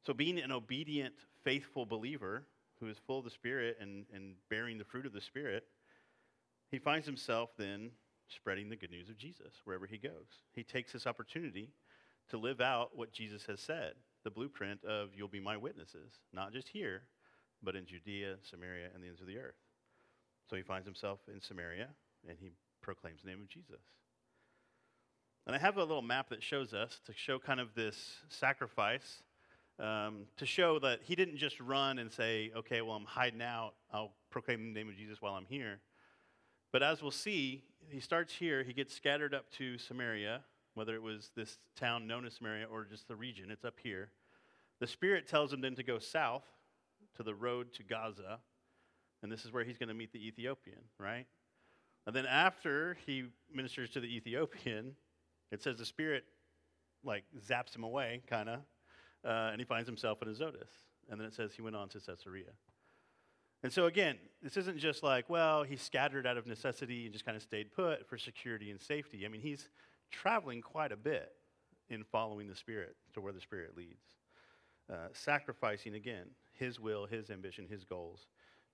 So, 0.06 0.14
being 0.14 0.38
an 0.38 0.52
obedient, 0.52 1.14
faithful 1.44 1.84
believer 1.84 2.44
who 2.80 2.88
is 2.88 2.96
full 3.06 3.18
of 3.18 3.24
the 3.24 3.30
Spirit 3.30 3.76
and, 3.80 4.06
and 4.14 4.34
bearing 4.48 4.78
the 4.78 4.84
fruit 4.84 5.06
of 5.06 5.12
the 5.12 5.20
Spirit, 5.20 5.64
he 6.70 6.78
finds 6.78 7.06
himself 7.06 7.50
then 7.58 7.90
spreading 8.28 8.68
the 8.68 8.76
good 8.76 8.90
news 8.90 9.08
of 9.08 9.16
Jesus 9.16 9.54
wherever 9.64 9.86
he 9.86 9.98
goes. 9.98 10.42
He 10.52 10.62
takes 10.62 10.92
this 10.92 11.06
opportunity 11.06 11.70
to 12.30 12.36
live 12.36 12.60
out 12.60 12.96
what 12.96 13.12
Jesus 13.12 13.44
has 13.46 13.60
said 13.60 13.94
the 14.24 14.30
blueprint 14.30 14.84
of 14.84 15.10
you'll 15.14 15.28
be 15.28 15.40
my 15.40 15.56
witnesses, 15.56 16.12
not 16.34 16.52
just 16.52 16.68
here, 16.68 17.02
but 17.62 17.76
in 17.76 17.86
Judea, 17.86 18.34
Samaria, 18.42 18.88
and 18.92 19.02
the 19.02 19.06
ends 19.06 19.20
of 19.20 19.26
the 19.26 19.38
earth. 19.38 19.54
So 20.50 20.56
he 20.56 20.62
finds 20.62 20.86
himself 20.86 21.20
in 21.32 21.40
Samaria 21.40 21.88
and 22.28 22.36
he 22.38 22.50
proclaims 22.82 23.22
the 23.22 23.30
name 23.30 23.40
of 23.40 23.48
Jesus. 23.48 23.80
And 25.46 25.54
I 25.54 25.58
have 25.58 25.76
a 25.76 25.80
little 25.80 26.02
map 26.02 26.28
that 26.30 26.42
shows 26.42 26.74
us 26.74 27.00
to 27.06 27.12
show 27.14 27.38
kind 27.38 27.60
of 27.60 27.74
this 27.74 27.96
sacrifice 28.28 29.22
um, 29.78 30.26
to 30.36 30.46
show 30.46 30.78
that 30.80 31.00
he 31.04 31.14
didn't 31.14 31.36
just 31.36 31.60
run 31.60 31.98
and 31.98 32.12
say, 32.12 32.50
okay, 32.56 32.80
well, 32.80 32.96
I'm 32.96 33.04
hiding 33.04 33.42
out. 33.42 33.74
I'll 33.92 34.12
proclaim 34.30 34.72
the 34.72 34.78
name 34.78 34.88
of 34.88 34.96
Jesus 34.96 35.18
while 35.20 35.34
I'm 35.34 35.46
here. 35.46 35.80
But 36.72 36.82
as 36.82 37.02
we'll 37.02 37.10
see, 37.10 37.62
he 37.90 38.00
starts 38.00 38.34
here. 38.34 38.62
He 38.62 38.72
gets 38.72 38.94
scattered 38.94 39.34
up 39.34 39.50
to 39.52 39.78
Samaria, 39.78 40.40
whether 40.74 40.94
it 40.94 41.02
was 41.02 41.30
this 41.34 41.58
town 41.76 42.06
known 42.06 42.26
as 42.26 42.34
Samaria 42.34 42.66
or 42.70 42.84
just 42.84 43.08
the 43.08 43.16
region. 43.16 43.50
It's 43.50 43.64
up 43.64 43.78
here. 43.82 44.10
The 44.80 44.86
Spirit 44.86 45.26
tells 45.26 45.52
him 45.52 45.60
then 45.60 45.74
to 45.76 45.82
go 45.82 45.98
south 45.98 46.44
to 47.16 47.22
the 47.22 47.34
road 47.34 47.72
to 47.74 47.82
Gaza. 47.82 48.38
And 49.22 49.32
this 49.32 49.44
is 49.44 49.52
where 49.52 49.64
he's 49.64 49.78
going 49.78 49.88
to 49.88 49.94
meet 49.94 50.12
the 50.12 50.24
Ethiopian, 50.26 50.78
right? 50.98 51.26
And 52.06 52.14
then 52.14 52.26
after 52.26 52.96
he 53.06 53.24
ministers 53.52 53.90
to 53.90 54.00
the 54.00 54.06
Ethiopian, 54.06 54.94
it 55.50 55.62
says 55.62 55.78
the 55.78 55.84
Spirit 55.84 56.24
like 57.04 57.24
zaps 57.46 57.74
him 57.74 57.84
away, 57.84 58.22
kind 58.26 58.48
of, 58.48 58.60
uh, 59.24 59.50
and 59.50 59.60
he 59.60 59.64
finds 59.64 59.88
himself 59.88 60.22
in 60.22 60.28
Azotus. 60.28 60.70
And 61.10 61.18
then 61.18 61.26
it 61.26 61.34
says 61.34 61.52
he 61.54 61.62
went 61.62 61.76
on 61.76 61.88
to 61.90 62.00
Caesarea. 62.00 62.52
And 63.62 63.72
so, 63.72 63.86
again, 63.86 64.16
this 64.42 64.56
isn't 64.56 64.78
just 64.78 65.02
like, 65.02 65.28
well, 65.28 65.64
he 65.64 65.76
scattered 65.76 66.26
out 66.26 66.36
of 66.36 66.46
necessity 66.46 67.04
and 67.04 67.12
just 67.12 67.24
kind 67.24 67.36
of 67.36 67.42
stayed 67.42 67.72
put 67.72 68.08
for 68.08 68.16
security 68.16 68.70
and 68.70 68.80
safety. 68.80 69.24
I 69.26 69.28
mean, 69.28 69.40
he's 69.40 69.68
traveling 70.10 70.60
quite 70.60 70.92
a 70.92 70.96
bit 70.96 71.32
in 71.90 72.04
following 72.04 72.48
the 72.48 72.54
Spirit 72.54 72.96
to 73.14 73.20
where 73.20 73.32
the 73.32 73.40
Spirit 73.40 73.76
leads, 73.76 74.14
uh, 74.92 75.08
sacrificing, 75.12 75.94
again, 75.94 76.26
his 76.52 76.78
will, 76.78 77.06
his 77.06 77.30
ambition, 77.30 77.66
his 77.68 77.84
goals 77.84 78.26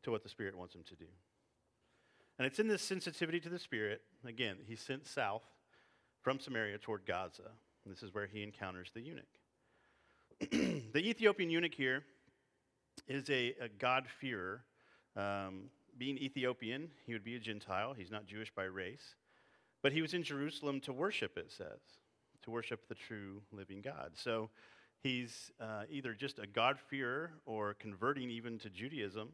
to 0.03 0.11
what 0.11 0.23
the 0.23 0.29
Spirit 0.29 0.57
wants 0.57 0.75
him 0.75 0.83
to 0.89 0.97
do. 0.97 1.07
And 2.39 2.47
it's 2.47 2.59
in 2.59 2.69
this 2.69 2.83
sensitivity 2.83 3.41
to 3.41 3.49
the 3.49 3.59
Spirit, 3.59 4.03
again, 4.27 4.57
he's 4.67 4.81
sent 4.81 5.07
south 5.07 5.45
from 6.21 6.41
Samaria 6.41 6.79
toward 6.79 7.07
Gaza. 7.07 7.51
This 7.87 8.03
is 8.03 8.15
where 8.15 8.27
he 8.27 8.43
encounters 8.43 8.91
the 8.95 9.01
eunuch. 9.01 9.25
the 10.93 10.99
Ethiopian 10.99 11.51
eunuch 11.51 11.75
here 11.75 12.03
is 13.07 13.29
a, 13.31 13.55
a 13.61 13.69
God-fearer. 13.79 14.65
Um, 15.17 15.71
being 15.97 16.19
Ethiopian, 16.19 16.91
he 17.07 17.13
would 17.13 17.25
be 17.25 17.37
a 17.37 17.39
Gentile. 17.39 17.95
He's 17.95 18.11
not 18.11 18.27
Jewish 18.27 18.51
by 18.55 18.65
race. 18.65 19.15
But 19.83 19.93
he 19.93 20.03
was 20.03 20.15
in 20.15 20.23
Jerusalem 20.23 20.81
to 20.81 20.93
worship, 20.93 21.37
it 21.37 21.53
says, 21.53 21.81
to 22.43 22.51
worship 22.51 22.89
the 22.89 22.95
true 22.95 23.43
living 23.53 23.83
God. 23.83 24.13
So 24.15 24.51
he's 25.03 25.53
uh, 25.61 25.83
either 25.91 26.15
just 26.15 26.39
a 26.39 26.47
God-fearer 26.47 27.33
or 27.45 27.75
converting 27.75 28.31
even 28.31 28.59
to 28.61 28.71
Judaism. 28.71 29.31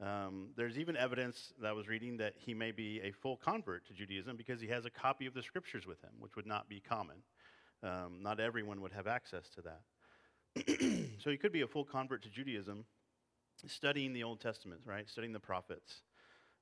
Um, 0.00 0.48
there's 0.56 0.78
even 0.78 0.96
evidence 0.96 1.52
that 1.60 1.68
I 1.68 1.72
was 1.72 1.86
reading 1.86 2.16
that 2.16 2.34
he 2.36 2.54
may 2.54 2.72
be 2.72 3.00
a 3.02 3.12
full 3.12 3.36
convert 3.36 3.86
to 3.86 3.92
Judaism 3.92 4.36
because 4.36 4.60
he 4.60 4.66
has 4.68 4.84
a 4.84 4.90
copy 4.90 5.26
of 5.26 5.34
the 5.34 5.42
scriptures 5.42 5.86
with 5.86 6.00
him, 6.02 6.12
which 6.18 6.34
would 6.34 6.46
not 6.46 6.68
be 6.68 6.80
common. 6.80 7.16
Um, 7.82 8.20
not 8.22 8.40
everyone 8.40 8.80
would 8.80 8.92
have 8.92 9.06
access 9.06 9.48
to 9.50 9.62
that. 9.62 9.82
so 11.22 11.30
he 11.30 11.36
could 11.36 11.52
be 11.52 11.62
a 11.62 11.66
full 11.66 11.84
convert 11.84 12.22
to 12.22 12.30
Judaism, 12.30 12.84
studying 13.66 14.12
the 14.12 14.24
Old 14.24 14.40
Testament, 14.40 14.80
right? 14.84 15.08
Studying 15.08 15.32
the 15.32 15.40
prophets. 15.40 16.02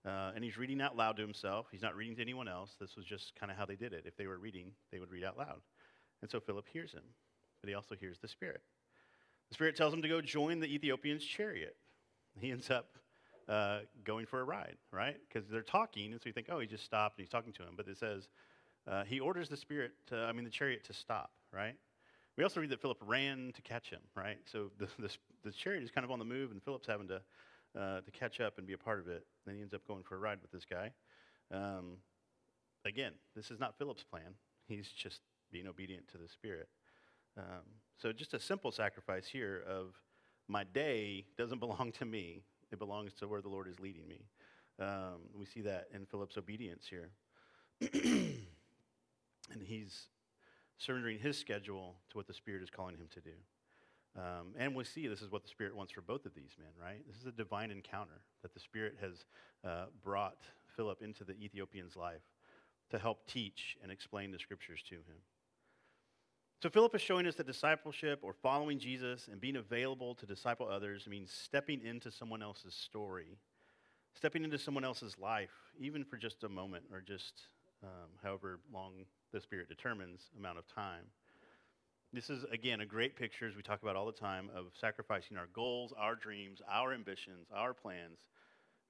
Uh, 0.07 0.33
and 0.35 0.42
he's 0.42 0.57
reading 0.57 0.80
out 0.80 0.97
loud 0.97 1.16
to 1.16 1.23
himself. 1.23 1.66
He's 1.71 1.83
not 1.83 1.95
reading 1.95 2.16
to 2.16 2.23
anyone 2.23 2.49
else. 2.49 2.75
This 2.80 2.97
was 2.97 3.04
just 3.04 3.35
kind 3.38 3.52
of 3.52 3.59
how 3.59 3.66
they 3.66 3.76
did 3.76 3.92
it. 3.92 4.04
If 4.07 4.16
they 4.16 4.26
were 4.26 4.38
reading, 4.38 4.73
they 4.90 4.99
would 4.99 5.11
read 5.11 5.25
out 5.25 5.37
loud. 5.37 5.61
And 6.23 6.30
so 6.30 6.40
Philip 6.40 6.66
hears 6.73 6.92
him, 6.92 7.02
but 7.61 7.69
he 7.69 7.75
also 7.75 7.95
hears 7.95 8.19
the 8.19 8.28
Spirit. 8.28 8.62
The 9.50 9.54
Spirit 9.54 9.76
tells 9.76 9.92
him 9.92 10.02
to 10.02 10.09
go 10.09 10.21
join 10.21 10.61
the 10.61 10.73
Ethiopian's 10.73 11.25
chariot. 11.25 11.76
He 12.38 12.50
ends 12.50 12.71
up 12.71 12.97
uh, 13.49 13.80
going 14.04 14.26
for 14.26 14.40
a 14.40 14.45
ride, 14.45 14.76
right? 14.92 15.16
Because 15.28 15.49
they're 15.49 15.62
talking, 15.62 16.12
and 16.12 16.21
so 16.21 16.28
you 16.28 16.33
think, 16.33 16.47
oh, 16.50 16.61
he 16.61 16.66
just 16.66 16.85
stopped 16.85 17.19
and 17.19 17.25
he's 17.25 17.30
talking 17.30 17.52
to 17.54 17.62
him. 17.62 17.75
But 17.76 17.88
it 17.88 17.99
says 17.99 18.28
uh, 18.88 19.04
he 19.04 19.21
orders 19.21 19.49
the 19.49 19.57
Spirit, 19.57 19.92
to, 20.09 20.16
I 20.16 20.33
mean, 20.33 20.45
the 20.45 20.50
chariot 20.50 20.85
to 20.85 20.92
stop, 20.92 21.33
right? 21.52 21.75
We 22.37 22.45
also 22.45 22.61
read 22.61 22.71
that 22.71 22.80
Philip 22.80 22.99
ran 23.04 23.52
to 23.54 23.62
catch 23.62 23.90
him, 23.90 24.00
right? 24.16 24.38
So 24.47 24.71
the, 24.78 24.88
the, 24.99 25.11
the 25.44 25.52
chariot 25.52 25.82
is 25.82 25.90
kind 25.90 26.04
of 26.04 26.11
on 26.11 26.18
the 26.18 26.25
move, 26.25 26.50
and 26.50 26.62
Philip's 26.62 26.87
having 26.87 27.09
to, 27.09 27.20
uh, 27.78 28.00
to 28.00 28.11
catch 28.11 28.40
up 28.40 28.59
and 28.59 28.66
be 28.66 28.73
a 28.73 28.78
part 28.78 29.00
of 29.00 29.09
it. 29.09 29.26
Then 29.47 29.56
he 29.56 29.62
ends 29.62 29.75
up 29.75 29.87
going 29.87 30.02
for 30.02 30.16
a 30.16 30.18
ride 30.18 30.38
with 30.42 30.50
this 30.50 30.64
guy. 30.64 30.92
Um, 31.52 31.99
again, 32.85 33.12
this 33.35 33.50
is 33.50 33.59
not 33.59 33.76
Philip's 33.78 34.04
plan. 34.04 34.35
He's 34.66 34.88
just 34.88 35.20
being 35.52 35.66
obedient 35.66 36.09
to 36.09 36.18
the 36.18 36.28
Spirit. 36.28 36.68
Um, 37.37 37.64
so 37.97 38.12
just 38.12 38.35
a 38.35 38.40
simple 38.40 38.73
sacrifice 38.73 39.26
here 39.26 39.64
of 39.68 39.94
my 40.49 40.64
day 40.64 41.26
doesn't 41.37 41.59
belong 41.61 41.92
to 41.99 42.04
me. 42.04 42.42
It 42.73 42.78
belongs 42.78 43.12
to 43.14 43.28
where 43.28 43.40
the 43.40 43.49
Lord 43.49 43.66
is 43.68 43.80
leading 43.80 44.06
me. 44.06 44.26
Um, 44.78 45.20
we 45.35 45.44
see 45.44 45.61
that 45.62 45.88
in 45.92 46.06
Philip's 46.06 46.37
obedience 46.38 46.87
here. 46.88 47.11
and 47.92 49.62
he's 49.62 50.06
surrendering 50.78 51.18
his 51.18 51.37
schedule 51.37 51.97
to 52.11 52.16
what 52.16 52.26
the 52.26 52.35
Spirit 52.35 52.62
is 52.62 52.70
calling 52.70 52.97
him 52.97 53.09
to 53.12 53.20
do. 53.20 53.32
Um, 54.17 54.55
and 54.59 54.75
we 54.75 54.85
see 54.85 55.07
this 55.07 55.23
is 55.23 55.31
what 55.31 55.43
the 55.43 55.49
Spirit 55.49 55.76
wants 55.76 55.93
for 55.93 56.00
both 56.00 56.26
of 56.26 56.35
these 56.35 56.57
men, 56.59 56.71
right? 56.81 57.00
This 57.07 57.17
is 57.17 57.26
a 57.26 57.33
divine 57.33 57.71
encounter 57.71 58.21
that 58.43 58.52
the 58.55 58.61
Spirit 58.61 58.97
has 59.00 59.25
uh, 59.64 59.87
brought 60.02 60.38
Philip 60.76 61.02
into 61.02 61.25
the 61.25 61.35
Ethiopian's 61.35 61.97
life 61.97 62.23
to 62.90 62.99
help 62.99 63.26
teach 63.26 63.76
and 63.83 63.93
explain 63.93 64.33
the 64.33 64.38
scriptures 64.38 64.83
to 64.88 64.97
him. 64.97 65.21
So, 66.62 66.69
Philip 66.69 66.95
is 66.95 67.00
showing 67.00 67.26
us 67.26 67.37
that 67.37 67.47
discipleship 67.47 68.19
or 68.23 68.35
following 68.35 68.79
Jesus 68.79 69.29
and 69.29 69.40
being 69.40 69.57
available 69.57 70.14
to 70.17 70.26
disciple 70.26 70.69
others 70.69 71.07
means 71.07 71.31
stepping 71.31 71.81
into 71.83 72.11
someone 72.11 72.43
else's 72.43 72.75
story, 72.75 73.38
stepping 74.14 74.45
into 74.45 74.59
someone 74.59 74.85
else's 74.85 75.17
life, 75.19 75.55
even 75.79 76.05
for 76.05 76.17
just 76.17 76.45
a 76.45 76.49
moment 76.49 76.85
or 76.93 77.00
just 77.00 77.47
um, 77.83 78.11
however 78.23 78.59
long 78.73 78.93
the 79.33 79.40
Spirit 79.40 79.69
determines 79.69 80.31
amount 80.37 80.59
of 80.59 80.67
time. 80.67 81.05
This 82.12 82.29
is, 82.29 82.43
again, 82.50 82.81
a 82.81 82.87
great 82.87 83.14
picture, 83.14 83.47
as 83.47 83.55
we 83.55 83.62
talk 83.62 83.83
about 83.83 83.95
all 83.95 84.07
the 84.07 84.11
time, 84.11 84.50
of 84.52 84.67
sacrificing 84.81 85.37
our 85.37 85.47
goals, 85.52 85.95
our 85.97 86.17
dreams, 86.17 86.61
our 86.69 86.93
ambitions, 86.93 87.47
our 87.55 87.73
plans 87.73 88.19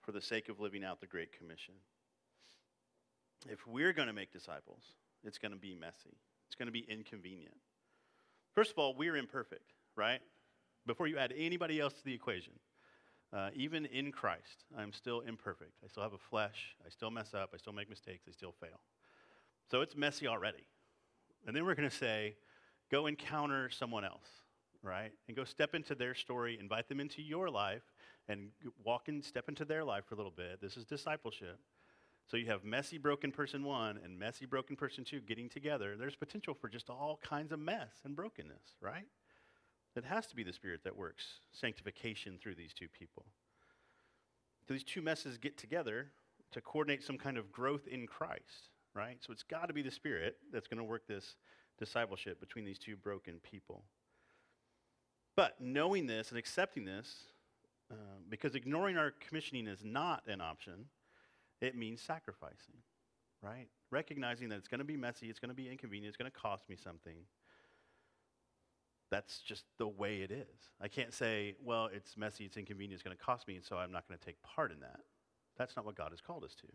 for 0.00 0.12
the 0.12 0.22
sake 0.22 0.48
of 0.48 0.58
living 0.58 0.82
out 0.82 1.02
the 1.02 1.06
Great 1.06 1.36
Commission. 1.36 1.74
If 3.46 3.66
we're 3.66 3.92
going 3.92 4.08
to 4.08 4.14
make 4.14 4.32
disciples, 4.32 4.80
it's 5.22 5.36
going 5.36 5.52
to 5.52 5.58
be 5.58 5.74
messy, 5.74 6.16
it's 6.46 6.54
going 6.54 6.68
to 6.68 6.72
be 6.72 6.86
inconvenient. 6.88 7.56
First 8.54 8.70
of 8.70 8.78
all, 8.78 8.94
we're 8.94 9.16
imperfect, 9.16 9.74
right? 9.96 10.20
Before 10.86 11.06
you 11.06 11.18
add 11.18 11.34
anybody 11.36 11.78
else 11.78 11.92
to 11.92 12.04
the 12.04 12.14
equation, 12.14 12.54
uh, 13.34 13.50
even 13.54 13.84
in 13.84 14.12
Christ, 14.12 14.64
I'm 14.78 14.94
still 14.94 15.20
imperfect. 15.20 15.72
I 15.84 15.88
still 15.88 16.02
have 16.02 16.14
a 16.14 16.18
flesh. 16.18 16.74
I 16.86 16.88
still 16.88 17.10
mess 17.10 17.34
up. 17.34 17.50
I 17.54 17.58
still 17.58 17.74
make 17.74 17.90
mistakes. 17.90 18.24
I 18.26 18.32
still 18.32 18.54
fail. 18.58 18.80
So 19.70 19.82
it's 19.82 19.94
messy 19.94 20.26
already. 20.26 20.64
And 21.46 21.54
then 21.54 21.66
we're 21.66 21.74
going 21.74 21.88
to 21.88 21.94
say, 21.94 22.36
go 22.90 23.06
encounter 23.06 23.70
someone 23.70 24.04
else, 24.04 24.28
right? 24.82 25.12
And 25.28 25.36
go 25.36 25.44
step 25.44 25.74
into 25.74 25.94
their 25.94 26.14
story, 26.14 26.58
invite 26.60 26.88
them 26.88 27.00
into 27.00 27.22
your 27.22 27.48
life, 27.50 27.82
and 28.28 28.48
walk 28.84 29.08
and 29.08 29.24
step 29.24 29.48
into 29.48 29.64
their 29.64 29.84
life 29.84 30.04
for 30.06 30.14
a 30.14 30.16
little 30.16 30.32
bit. 30.32 30.60
This 30.60 30.76
is 30.76 30.84
discipleship. 30.84 31.58
So 32.26 32.36
you 32.36 32.46
have 32.46 32.64
messy, 32.64 32.98
broken 32.98 33.32
person 33.32 33.64
one 33.64 33.98
and 34.04 34.18
messy, 34.18 34.46
broken 34.46 34.76
person 34.76 35.04
two 35.04 35.20
getting 35.20 35.48
together. 35.48 35.96
There's 35.96 36.16
potential 36.16 36.54
for 36.54 36.68
just 36.68 36.88
all 36.88 37.18
kinds 37.22 37.52
of 37.52 37.58
mess 37.58 37.90
and 38.04 38.14
brokenness, 38.14 38.76
right? 38.80 39.06
It 39.96 40.04
has 40.04 40.26
to 40.28 40.36
be 40.36 40.44
the 40.44 40.52
Spirit 40.52 40.84
that 40.84 40.96
works 40.96 41.24
sanctification 41.52 42.38
through 42.40 42.54
these 42.54 42.72
two 42.72 42.88
people. 42.88 43.26
So 44.68 44.74
these 44.74 44.84
two 44.84 45.02
messes 45.02 45.38
get 45.38 45.58
together 45.58 46.12
to 46.52 46.60
coordinate 46.60 47.02
some 47.02 47.18
kind 47.18 47.36
of 47.36 47.50
growth 47.50 47.88
in 47.88 48.06
Christ 48.06 48.70
right? 48.94 49.16
So 49.20 49.32
it's 49.32 49.42
got 49.42 49.66
to 49.68 49.74
be 49.74 49.82
the 49.82 49.90
Spirit 49.90 50.36
that's 50.52 50.66
going 50.66 50.78
to 50.78 50.84
work 50.84 51.06
this 51.06 51.36
discipleship 51.80 52.38
between 52.38 52.64
these 52.64 52.78
two 52.78 52.94
broken 52.96 53.40
people. 53.42 53.82
But 55.36 55.60
knowing 55.60 56.06
this 56.06 56.28
and 56.28 56.38
accepting 56.38 56.84
this, 56.84 57.24
uh, 57.90 57.94
because 58.28 58.54
ignoring 58.54 58.96
our 58.96 59.12
commissioning 59.26 59.66
is 59.66 59.80
not 59.82 60.22
an 60.28 60.40
option, 60.40 60.84
it 61.60 61.76
means 61.76 62.00
sacrificing, 62.00 62.76
right? 63.42 63.66
Recognizing 63.90 64.48
that 64.50 64.56
it's 64.56 64.68
going 64.68 64.78
to 64.78 64.84
be 64.84 64.96
messy, 64.96 65.28
it's 65.28 65.40
going 65.40 65.48
to 65.48 65.54
be 65.54 65.68
inconvenient, 65.68 66.08
it's 66.08 66.16
going 66.16 66.30
to 66.30 66.38
cost 66.38 66.68
me 66.68 66.76
something. 66.76 67.16
That's 69.10 69.40
just 69.40 69.64
the 69.78 69.88
way 69.88 70.18
it 70.18 70.30
is. 70.30 70.46
I 70.80 70.86
can't 70.86 71.12
say, 71.12 71.56
well, 71.64 71.88
it's 71.92 72.16
messy, 72.16 72.44
it's 72.44 72.56
inconvenient, 72.56 72.94
it's 72.94 73.02
going 73.02 73.16
to 73.16 73.22
cost 73.22 73.48
me, 73.48 73.56
and 73.56 73.64
so 73.64 73.76
I'm 73.76 73.90
not 73.90 74.06
going 74.06 74.18
to 74.18 74.24
take 74.24 74.40
part 74.42 74.70
in 74.70 74.80
that. 74.80 75.00
That's 75.58 75.74
not 75.74 75.84
what 75.84 75.96
God 75.96 76.10
has 76.10 76.20
called 76.20 76.44
us 76.44 76.54
to. 76.60 76.68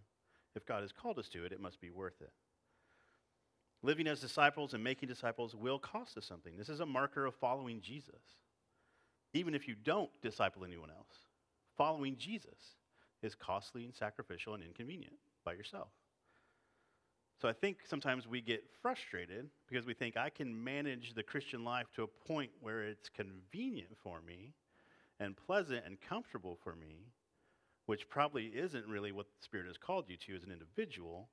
If 0.56 0.66
God 0.66 0.82
has 0.82 0.92
called 0.92 1.18
us 1.18 1.30
to 1.30 1.46
it, 1.46 1.52
it 1.52 1.62
must 1.62 1.80
be 1.80 1.92
worth 1.92 2.22
it. 2.22 2.32
Living 3.86 4.08
as 4.08 4.20
disciples 4.20 4.74
and 4.74 4.84
making 4.84 5.08
disciples 5.08 5.54
will 5.54 5.77
cost 5.77 6.18
us 6.18 6.25
something. 6.25 6.58
This 6.58 6.70
is 6.70 6.80
a 6.80 6.86
marker 6.88 7.27
of 7.27 7.36
following 7.36 7.82
Jesus. 7.82 8.20
Even 9.34 9.54
if 9.54 9.68
you 9.68 9.75
don't 9.75 10.10
disciple 10.24 10.65
anyone 10.65 10.89
else, 10.89 11.20
following 11.77 12.18
Jesus 12.18 12.77
is 13.22 13.36
costly 13.36 13.86
and 13.86 13.94
sacrificial 13.94 14.56
and 14.56 14.63
inconvenient 14.63 15.13
by 15.44 15.54
yourself. 15.54 15.89
So 17.39 17.48
I 17.48 17.54
think 17.54 17.77
sometimes 17.88 18.27
we 18.27 18.42
get 18.42 18.63
frustrated 18.82 19.51
because 19.70 19.86
we 19.86 19.94
think 19.94 20.18
I 20.18 20.32
can 20.32 20.63
manage 20.63 21.13
the 21.13 21.22
Christian 21.22 21.63
life 21.63 21.86
to 21.96 22.01
a 22.01 22.08
point 22.08 22.50
where 22.62 22.86
it's 22.86 23.10
convenient 23.10 23.96
for 24.01 24.20
me 24.25 24.54
and 25.20 25.38
pleasant 25.38 25.84
and 25.86 26.01
comfortable 26.01 26.58
for 26.63 26.75
me 26.75 27.06
which 27.86 28.10
probably 28.10 28.46
isn't 28.48 28.88
really 28.88 29.12
what 29.12 29.27
the 29.27 29.44
Spirit 29.44 29.68
has 29.68 29.77
called 29.77 30.06
you 30.08 30.18
to 30.18 30.36
as 30.36 30.44
an 30.44 30.51
individual. 30.51 31.30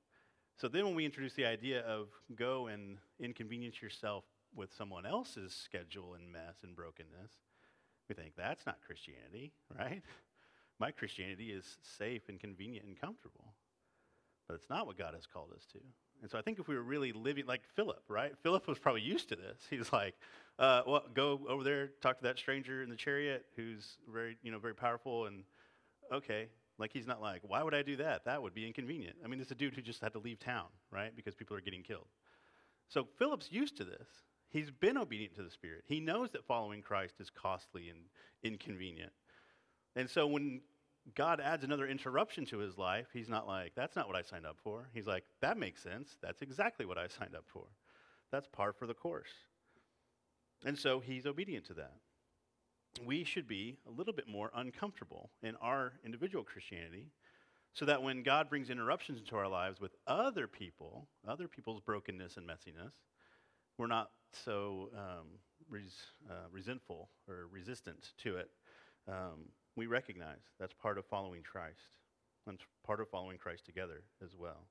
So 0.55 0.67
then 0.67 0.85
when 0.85 0.95
we 0.95 1.05
introduce 1.05 1.33
the 1.33 1.45
idea 1.45 1.81
of 1.81 2.07
go 2.35 2.67
and 2.67 2.97
inconvenience 3.19 3.81
yourself 3.81 4.23
with 4.55 4.73
someone 4.73 5.05
else's 5.05 5.53
schedule 5.53 6.13
and 6.13 6.31
mess 6.31 6.57
and 6.63 6.75
brokenness, 6.75 7.31
we 8.07 8.15
think 8.15 8.33
that's 8.37 8.65
not 8.65 8.77
Christianity, 8.85 9.51
right? 9.77 10.01
My 10.79 10.91
Christianity 10.91 11.51
is 11.51 11.77
safe 11.97 12.29
and 12.29 12.39
convenient 12.39 12.85
and 12.85 12.99
comfortable. 12.99 13.53
But 14.47 14.55
it's 14.55 14.69
not 14.69 14.85
what 14.87 14.97
God 14.97 15.13
has 15.13 15.25
called 15.25 15.51
us 15.55 15.65
to. 15.71 15.79
And 16.21 16.29
so 16.29 16.37
I 16.37 16.41
think 16.41 16.59
if 16.59 16.67
we 16.67 16.75
were 16.75 16.83
really 16.83 17.11
living 17.11 17.45
like 17.45 17.61
Philip, 17.75 18.03
right? 18.07 18.33
Philip 18.43 18.67
was 18.67 18.79
probably 18.79 19.01
used 19.01 19.29
to 19.29 19.35
this. 19.35 19.59
He's 19.69 19.91
like, 19.91 20.15
uh, 20.59 20.81
well, 20.85 21.03
go 21.13 21.41
over 21.47 21.63
there, 21.63 21.89
talk 22.01 22.17
to 22.17 22.23
that 22.23 22.37
stranger 22.37 22.83
in 22.83 22.89
the 22.89 22.95
chariot 22.95 23.45
who's 23.55 23.97
very, 24.11 24.37
you 24.43 24.51
know, 24.51 24.59
very 24.59 24.75
powerful. 24.75 25.25
And 25.25 25.43
okay, 26.13 26.47
like 26.77 26.91
he's 26.91 27.07
not 27.07 27.21
like, 27.21 27.41
why 27.43 27.63
would 27.63 27.73
I 27.73 27.81
do 27.81 27.95
that? 27.97 28.25
That 28.25 28.41
would 28.41 28.53
be 28.53 28.65
inconvenient. 28.65 29.17
I 29.23 29.27
mean, 29.27 29.39
it's 29.39 29.51
a 29.51 29.55
dude 29.55 29.73
who 29.73 29.81
just 29.81 30.01
had 30.01 30.13
to 30.13 30.19
leave 30.19 30.39
town, 30.39 30.67
right? 30.91 31.15
Because 31.15 31.35
people 31.35 31.55
are 31.55 31.61
getting 31.61 31.83
killed. 31.83 32.07
So 32.89 33.07
Philip's 33.17 33.51
used 33.51 33.77
to 33.77 33.83
this. 33.83 34.07
He's 34.49 34.69
been 34.69 34.97
obedient 34.97 35.35
to 35.35 35.43
the 35.43 35.49
Spirit. 35.49 35.83
He 35.87 35.99
knows 35.99 36.31
that 36.31 36.45
following 36.45 36.81
Christ 36.81 37.15
is 37.19 37.29
costly 37.29 37.89
and 37.89 37.99
inconvenient. 38.43 39.11
And 39.95 40.09
so 40.09 40.27
when 40.27 40.61
God 41.15 41.41
adds 41.41 41.63
another 41.63 41.87
interruption 41.87 42.45
to 42.47 42.59
his 42.59 42.77
life, 42.77 43.07
he's 43.13 43.29
not 43.29 43.47
like, 43.47 43.73
that's 43.75 43.95
not 43.95 44.07
what 44.07 44.15
I 44.15 44.21
signed 44.21 44.45
up 44.45 44.57
for. 44.63 44.89
He's 44.93 45.07
like, 45.07 45.23
that 45.41 45.57
makes 45.57 45.81
sense. 45.81 46.17
That's 46.21 46.41
exactly 46.41 46.85
what 46.85 46.97
I 46.97 47.07
signed 47.07 47.35
up 47.35 47.45
for. 47.47 47.65
That's 48.31 48.47
par 48.47 48.73
for 48.73 48.87
the 48.87 48.93
course. 48.93 49.29
And 50.65 50.77
so 50.77 50.99
he's 50.99 51.25
obedient 51.25 51.65
to 51.65 51.73
that. 51.75 51.93
We 53.01 53.23
should 53.23 53.47
be 53.47 53.77
a 53.87 53.91
little 53.91 54.13
bit 54.13 54.27
more 54.27 54.51
uncomfortable 54.55 55.31
in 55.41 55.55
our 55.61 55.93
individual 56.05 56.43
Christianity 56.43 57.07
so 57.73 57.85
that 57.85 58.03
when 58.03 58.21
God 58.21 58.49
brings 58.49 58.69
interruptions 58.69 59.19
into 59.19 59.35
our 59.35 59.47
lives 59.47 59.81
with 59.81 59.95
other 60.05 60.47
people, 60.47 61.07
other 61.27 61.47
people's 61.47 61.81
brokenness 61.81 62.37
and 62.37 62.47
messiness, 62.47 62.91
we're 63.77 63.87
not 63.87 64.11
so 64.45 64.89
um, 64.95 65.27
res- 65.69 66.11
uh, 66.29 66.47
resentful 66.51 67.09
or 67.27 67.47
resistant 67.51 68.11
to 68.19 68.37
it. 68.37 68.51
Um, 69.07 69.49
we 69.75 69.87
recognize 69.87 70.41
that's 70.59 70.73
part 70.73 70.97
of 70.99 71.05
following 71.05 71.41
Christ. 71.41 71.97
And 72.45 72.59
part 72.85 72.99
of 72.99 73.09
following 73.09 73.37
Christ 73.37 73.65
together 73.65 74.03
as 74.21 74.35
well. 74.37 74.67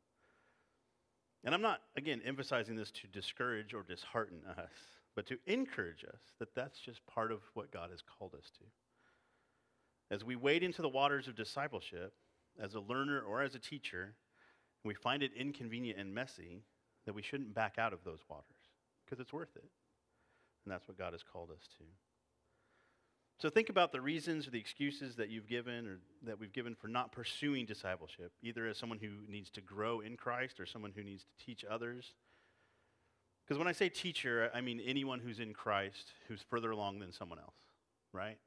And 1.42 1.54
I'm 1.54 1.62
not, 1.62 1.80
again, 1.96 2.20
emphasizing 2.24 2.76
this 2.76 2.90
to 2.90 3.06
discourage 3.08 3.72
or 3.72 3.82
dishearten 3.82 4.42
us, 4.46 4.70
but 5.14 5.26
to 5.26 5.38
encourage 5.46 6.04
us 6.04 6.20
that 6.38 6.54
that's 6.54 6.78
just 6.78 7.06
part 7.06 7.32
of 7.32 7.40
what 7.54 7.70
God 7.70 7.90
has 7.90 8.02
called 8.02 8.34
us 8.34 8.50
to. 8.58 8.64
As 10.14 10.24
we 10.24 10.36
wade 10.36 10.62
into 10.62 10.82
the 10.82 10.88
waters 10.88 11.28
of 11.28 11.34
discipleship, 11.34 12.14
as 12.60 12.74
a 12.74 12.80
learner 12.80 13.20
or 13.20 13.42
as 13.42 13.54
a 13.54 13.58
teacher, 13.58 14.14
and 14.84 14.88
we 14.88 14.94
find 14.94 15.22
it 15.22 15.32
inconvenient 15.36 15.98
and 15.98 16.14
messy, 16.14 16.62
that 17.06 17.14
we 17.14 17.22
shouldn't 17.22 17.54
back 17.54 17.76
out 17.78 17.92
of 17.92 18.04
those 18.04 18.20
waters 18.28 18.70
because 19.04 19.20
it's 19.20 19.32
worth 19.32 19.56
it. 19.56 19.68
And 20.64 20.72
that's 20.72 20.86
what 20.86 20.98
God 20.98 21.12
has 21.12 21.22
called 21.22 21.50
us 21.50 21.66
to. 21.78 21.84
So 23.38 23.50
think 23.50 23.70
about 23.70 23.90
the 23.90 24.00
reasons 24.00 24.46
or 24.46 24.50
the 24.50 24.60
excuses 24.60 25.16
that 25.16 25.28
you've 25.28 25.48
given 25.48 25.86
or 25.88 25.98
that 26.24 26.38
we've 26.38 26.52
given 26.52 26.76
for 26.76 26.86
not 26.86 27.10
pursuing 27.10 27.66
discipleship, 27.66 28.32
either 28.42 28.68
as 28.68 28.78
someone 28.78 29.00
who 29.00 29.08
needs 29.28 29.50
to 29.50 29.60
grow 29.60 30.00
in 30.00 30.16
Christ 30.16 30.60
or 30.60 30.66
someone 30.66 30.92
who 30.94 31.02
needs 31.02 31.24
to 31.24 31.44
teach 31.44 31.64
others. 31.68 32.14
Because 33.44 33.58
when 33.58 33.68
I 33.68 33.72
say 33.72 33.88
teacher, 33.88 34.50
I 34.54 34.60
mean 34.60 34.80
anyone 34.84 35.18
who's 35.18 35.40
in 35.40 35.52
Christ 35.52 36.12
who's 36.28 36.42
further 36.48 36.70
along 36.70 37.00
than 37.00 37.12
someone 37.12 37.38
else, 37.38 37.56
right? 38.12 38.38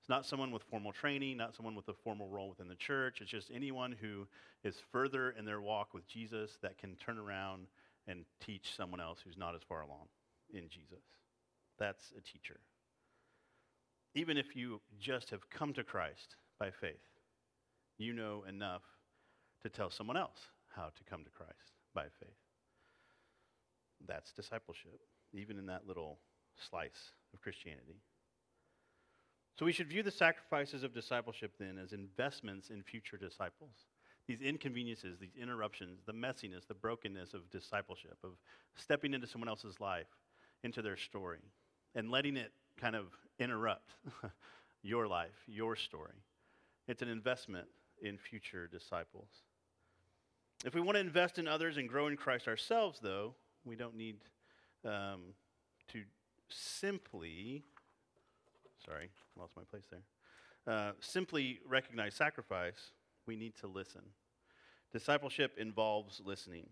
It's 0.00 0.08
not 0.08 0.26
someone 0.26 0.50
with 0.50 0.62
formal 0.64 0.92
training, 0.92 1.38
not 1.38 1.54
someone 1.54 1.74
with 1.74 1.88
a 1.88 1.94
formal 1.94 2.28
role 2.28 2.50
within 2.50 2.68
the 2.68 2.74
church. 2.74 3.20
It's 3.20 3.30
just 3.30 3.50
anyone 3.54 3.94
who 3.98 4.26
is 4.62 4.76
further 4.92 5.30
in 5.30 5.44
their 5.44 5.60
walk 5.60 5.94
with 5.94 6.06
Jesus 6.06 6.58
that 6.62 6.76
can 6.76 6.94
turn 6.96 7.18
around 7.18 7.68
and 8.06 8.24
teach 8.44 8.74
someone 8.76 9.00
else 9.00 9.20
who's 9.24 9.38
not 9.38 9.54
as 9.54 9.62
far 9.66 9.80
along 9.80 10.08
in 10.52 10.68
Jesus. 10.68 11.04
That's 11.78 12.12
a 12.18 12.20
teacher 12.20 12.60
even 14.14 14.36
if 14.36 14.54
you 14.54 14.80
just 14.98 15.30
have 15.30 15.48
come 15.50 15.72
to 15.74 15.84
Christ 15.84 16.36
by 16.58 16.70
faith, 16.70 16.94
you 17.98 18.12
know 18.12 18.44
enough 18.48 18.82
to 19.62 19.68
tell 19.68 19.90
someone 19.90 20.16
else 20.16 20.38
how 20.74 20.84
to 20.84 21.04
come 21.08 21.24
to 21.24 21.30
Christ 21.30 21.72
by 21.94 22.04
faith. 22.20 22.43
That's 24.06 24.32
discipleship, 24.32 25.00
even 25.32 25.58
in 25.58 25.66
that 25.66 25.86
little 25.86 26.18
slice 26.56 27.12
of 27.32 27.40
Christianity. 27.40 27.96
So 29.58 29.64
we 29.64 29.72
should 29.72 29.88
view 29.88 30.02
the 30.02 30.10
sacrifices 30.10 30.82
of 30.82 30.92
discipleship 30.92 31.52
then 31.58 31.78
as 31.78 31.92
investments 31.92 32.70
in 32.70 32.82
future 32.82 33.16
disciples. 33.16 33.86
These 34.26 34.40
inconveniences, 34.40 35.18
these 35.20 35.36
interruptions, 35.40 36.00
the 36.06 36.12
messiness, 36.12 36.66
the 36.66 36.74
brokenness 36.74 37.34
of 37.34 37.50
discipleship, 37.50 38.16
of 38.24 38.32
stepping 38.74 39.14
into 39.14 39.26
someone 39.26 39.48
else's 39.48 39.78
life, 39.80 40.06
into 40.62 40.82
their 40.82 40.96
story, 40.96 41.40
and 41.94 42.10
letting 42.10 42.36
it 42.36 42.52
kind 42.80 42.96
of 42.96 43.06
interrupt 43.38 43.92
your 44.82 45.06
life, 45.06 45.36
your 45.46 45.76
story. 45.76 46.14
It's 46.88 47.02
an 47.02 47.08
investment 47.08 47.68
in 48.02 48.18
future 48.18 48.66
disciples. 48.66 49.28
If 50.64 50.74
we 50.74 50.80
want 50.80 50.96
to 50.96 51.00
invest 51.00 51.38
in 51.38 51.46
others 51.46 51.76
and 51.76 51.88
grow 51.88 52.06
in 52.06 52.16
Christ 52.16 52.48
ourselves, 52.48 52.98
though, 53.02 53.34
we 53.64 53.76
don't 53.76 53.96
need 53.96 54.16
um, 54.84 55.34
to 55.88 56.02
simply, 56.48 57.62
sorry, 58.84 59.10
lost 59.38 59.52
my 59.56 59.62
place 59.64 59.84
there, 59.90 60.02
uh, 60.66 60.92
simply 61.00 61.60
recognize 61.68 62.14
sacrifice. 62.14 62.92
We 63.26 63.36
need 63.36 63.54
to 63.60 63.66
listen. 63.66 64.02
Discipleship 64.92 65.52
involves 65.58 66.20
listening. 66.24 66.68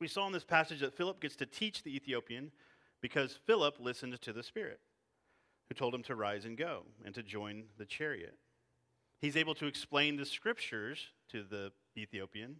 We 0.00 0.08
saw 0.08 0.26
in 0.26 0.32
this 0.32 0.44
passage 0.44 0.80
that 0.80 0.96
Philip 0.96 1.20
gets 1.20 1.36
to 1.36 1.46
teach 1.46 1.82
the 1.82 1.94
Ethiopian 1.94 2.50
because 3.02 3.38
Philip 3.46 3.76
listened 3.78 4.20
to 4.20 4.32
the 4.32 4.42
Spirit, 4.42 4.80
who 5.68 5.74
told 5.74 5.94
him 5.94 6.02
to 6.04 6.14
rise 6.14 6.46
and 6.46 6.56
go 6.56 6.84
and 7.04 7.14
to 7.14 7.22
join 7.22 7.64
the 7.78 7.84
chariot. 7.84 8.34
He's 9.20 9.36
able 9.36 9.54
to 9.56 9.66
explain 9.66 10.16
the 10.16 10.24
scriptures 10.24 11.08
to 11.30 11.42
the 11.42 11.70
Ethiopian 11.96 12.56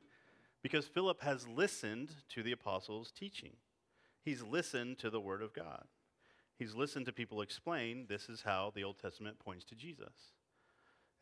because 0.62 0.86
Philip 0.86 1.22
has 1.22 1.48
listened 1.48 2.10
to 2.30 2.42
the 2.42 2.52
apostles' 2.52 3.12
teaching. 3.12 3.52
He's 4.22 4.42
listened 4.42 4.98
to 4.98 5.10
the 5.10 5.20
Word 5.20 5.42
of 5.42 5.54
God. 5.54 5.84
He's 6.58 6.74
listened 6.74 7.06
to 7.06 7.12
people 7.12 7.40
explain 7.40 8.06
this 8.08 8.28
is 8.28 8.42
how 8.42 8.72
the 8.74 8.84
Old 8.84 8.98
Testament 8.98 9.38
points 9.38 9.64
to 9.66 9.74
Jesus. 9.74 10.34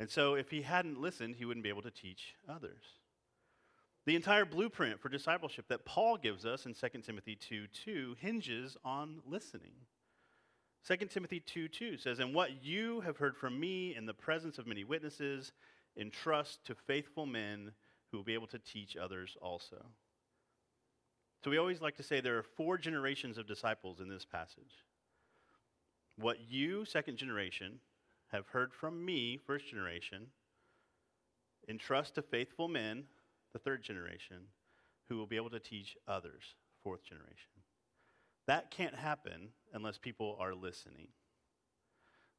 And 0.01 0.11
so, 0.11 0.35
if 0.35 0.51
he 0.51 0.63
hadn't 0.63 1.01
listened, 1.01 1.37
he 1.37 1.45
wouldn't 1.45 1.65
be 1.65 1.69
able 1.69 1.83
to 1.83 1.91
teach 1.91 2.35
others. 2.49 2.83
The 4.07 4.17
entire 4.17 4.45
blueprint 4.45 5.01
for 5.01 5.09
discipleship 5.09 5.67
that 5.69 5.85
Paul 5.85 6.17
gives 6.17 6.47
us 6.47 6.67
in 6.67 6.75
2 6.75 7.03
Timothy 7.03 7.37
2 7.37 7.67
2 7.85 8.17
hinges 8.19 8.77
on 8.85 9.21
listening. 9.27 9.75
2 10.87 10.97
Timothy 11.07 11.41
2 11.41 11.69
2 11.69 11.99
says, 11.99 12.19
And 12.19 12.35
what 12.35 12.65
you 12.65 13.01
have 13.01 13.19
heard 13.19 13.37
from 13.37 13.61
me 13.61 13.95
in 13.95 14.07
the 14.07 14.15
presence 14.15 14.59
of 14.59 14.67
many 14.67 14.85
witnesses, 14.85 15.53
entrust 15.97 16.65
to 16.67 16.75
faithful 16.75 17.27
men 17.27 17.73
who 18.11 18.17
will 18.17 18.25
be 18.25 18.35
able 18.35 18.47
to 18.49 18.59
teach 18.59 18.97
others 18.97 19.37
also. 19.41 19.85
So 21.45 21.51
we 21.51 21.59
always 21.59 21.81
like 21.81 21.97
to 21.97 22.03
say 22.03 22.21
there 22.21 22.39
are 22.39 22.43
four 22.43 22.79
generations 22.79 23.39
of 23.39 23.47
disciples 23.47 24.01
in 24.01 24.09
this 24.09 24.25
passage. 24.25 24.85
What 26.17 26.39
you, 26.49 26.85
second 26.85 27.17
generation, 27.17 27.81
have 28.33 28.49
heard 28.49 28.75
from 28.75 29.05
me, 29.05 29.39
first 29.47 29.69
generation, 29.69 30.27
entrust 31.69 32.17
to 32.17 32.23
faithful 32.23 32.69
men 32.69 33.05
the 33.53 33.59
third 33.59 33.83
generation, 33.83 34.39
who 35.09 35.17
will 35.17 35.27
be 35.27 35.37
able 35.37 35.51
to 35.51 35.61
teach 35.61 35.97
others, 36.07 36.43
fourth 36.83 37.05
generation. 37.05 37.51
That 38.47 38.71
can't 38.71 38.95
happen 38.95 39.49
unless 39.73 39.97
people 39.97 40.37
are 40.41 40.55
listening, 40.55 41.09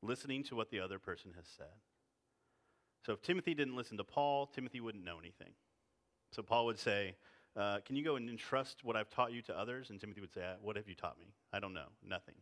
listening 0.02 0.44
to 0.44 0.56
what 0.56 0.70
the 0.70 0.80
other 0.80 1.00
person 1.00 1.32
has 1.36 1.48
said. 1.48 1.68
So 3.06 3.14
if 3.14 3.22
Timothy 3.22 3.54
didn't 3.54 3.76
listen 3.76 3.98
to 3.98 4.04
Paul, 4.04 4.48
Timothy 4.48 4.82
wouldn't 4.82 5.06
know 5.06 5.20
anything. 5.20 5.54
So 6.32 6.42
Paul 6.42 6.66
would 6.66 6.80
say, 6.80 7.16
uh, 7.56 7.80
Can 7.86 7.96
you 7.96 8.04
go 8.04 8.16
and 8.16 8.30
entrust 8.30 8.84
what 8.84 8.96
I've 8.96 9.10
taught 9.10 9.32
you 9.32 9.42
to 9.44 9.58
others? 9.58 9.90
And 9.90 10.00
Timothy 10.00 10.22
would 10.22 10.34
say, 10.34 10.44
uh, 10.44 10.56
What 10.62 10.76
have 10.76 10.88
you 10.88 10.96
taught 10.96 11.20
me? 11.20 11.34
I 11.54 11.60
don't 11.60 11.74
know, 11.74 11.88
nothing. 12.08 12.36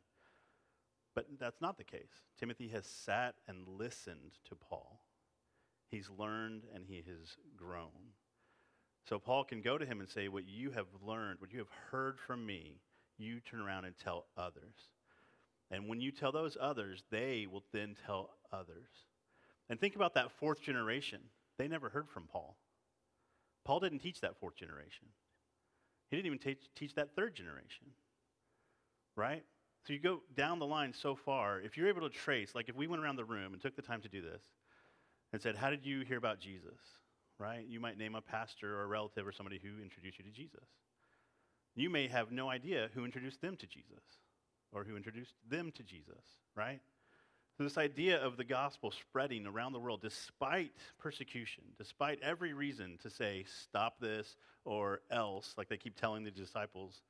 But 1.16 1.26
that's 1.40 1.62
not 1.62 1.78
the 1.78 1.84
case. 1.84 2.22
Timothy 2.40 2.68
has 2.70 2.86
sat 2.86 3.36
and 3.48 3.68
listened 3.68 4.34
to 4.50 4.56
Paul. 4.56 5.02
He's 5.90 6.10
learned 6.16 6.64
and 6.74 6.86
he 6.86 6.98
has 6.98 7.38
grown. 7.56 8.14
So 9.08 9.18
Paul 9.18 9.46
can 9.46 9.62
go 9.62 9.78
to 9.78 9.86
him 9.86 10.00
and 10.00 10.10
say, 10.10 10.28
What 10.28 10.48
you 10.48 10.72
have 10.72 10.88
learned, 11.02 11.40
what 11.40 11.54
you 11.54 11.60
have 11.60 11.72
heard 11.92 12.20
from 12.20 12.46
me, 12.46 12.82
you 13.18 13.40
turn 13.40 13.62
around 13.62 13.86
and 13.86 13.96
tell 13.98 14.26
others. 14.38 14.92
And 15.72 15.88
when 15.88 16.02
you 16.02 16.12
tell 16.12 16.32
those 16.32 16.58
others, 16.60 17.04
they 17.10 17.48
will 17.52 17.64
then 17.74 17.96
tell 18.06 18.32
others. 18.52 18.88
And 19.70 19.80
think 19.80 19.96
about 19.96 20.14
that 20.16 20.32
fourth 20.32 20.62
generation. 20.62 21.20
They 21.58 21.68
never 21.68 21.90
heard 21.90 22.10
from 22.10 22.24
Paul. 22.24 22.56
Paul 23.66 23.80
didn't 23.80 24.00
teach 24.00 24.22
that 24.22 24.38
fourth 24.40 24.56
generation, 24.56 25.08
he 26.10 26.16
didn't 26.16 26.28
even 26.28 26.40
teach, 26.40 26.60
teach 26.76 26.96
that 26.96 27.16
third 27.16 27.36
generation. 27.36 27.88
Right? 29.16 29.44
So 29.86 29.94
you 29.94 30.00
go 30.00 30.22
down 30.36 30.60
the 30.60 30.66
line 30.66 30.94
so 30.94 31.16
far, 31.16 31.62
if 31.62 31.78
you're 31.78 31.88
able 31.88 32.02
to 32.02 32.10
trace, 32.10 32.54
like 32.54 32.70
if 32.70 32.76
we 32.76 32.88
went 32.88 33.02
around 33.02 33.16
the 33.16 33.26
room 33.26 33.54
and 33.54 33.62
took 33.62 33.76
the 33.76 33.82
time 33.82 34.02
to 34.02 34.10
do 34.10 34.22
this 34.22 34.42
and 35.34 35.42
said, 35.42 35.56
How 35.56 35.70
did 35.70 35.86
you 35.86 36.02
hear 36.02 36.18
about 36.18 36.40
Jesus? 36.40 36.78
right? 37.40 37.66
You 37.68 37.80
might 37.80 37.98
name 37.98 38.16
a 38.16 38.22
pastor 38.22 38.78
or 38.78 38.84
a 38.84 38.88
relative 38.88 39.28
or 39.28 39.32
somebody 39.32 39.60
who 39.62 39.82
introduced 39.82 40.18
you 40.20 40.26
to 40.26 40.32
Jesus. 40.32 40.68
You 41.76 41.90
may 41.90 42.08
have 42.08 42.32
no 42.32 42.50
idea 42.50 42.90
who 42.94 43.06
introduced 43.06 43.42
them 43.42 43.56
to 43.58 43.68
Jesus 43.68 44.04
or 44.72 44.84
who 44.84 44.98
introduced 44.98 45.34
them 45.48 45.72
to 45.74 45.84
Jesus, 45.84 46.24
right? 46.56 46.80
So, 47.58 47.64
this 47.64 47.80
idea 47.80 48.24
of 48.24 48.38
the 48.38 48.44
gospel 48.44 48.92
spreading 48.92 49.48
around 49.48 49.74
the 49.74 49.80
world 49.80 50.02
despite 50.02 50.74
persecution, 51.00 51.64
despite 51.76 52.20
every 52.22 52.54
reason 52.54 53.00
to 53.02 53.10
say, 53.10 53.46
stop 53.48 54.00
this 54.00 54.36
or 54.64 55.02
else, 55.10 55.56
like 55.58 55.68
they 55.68 55.78
keep 55.78 56.00
telling 56.00 56.24
the 56.24 56.30
disciples, 56.30 57.02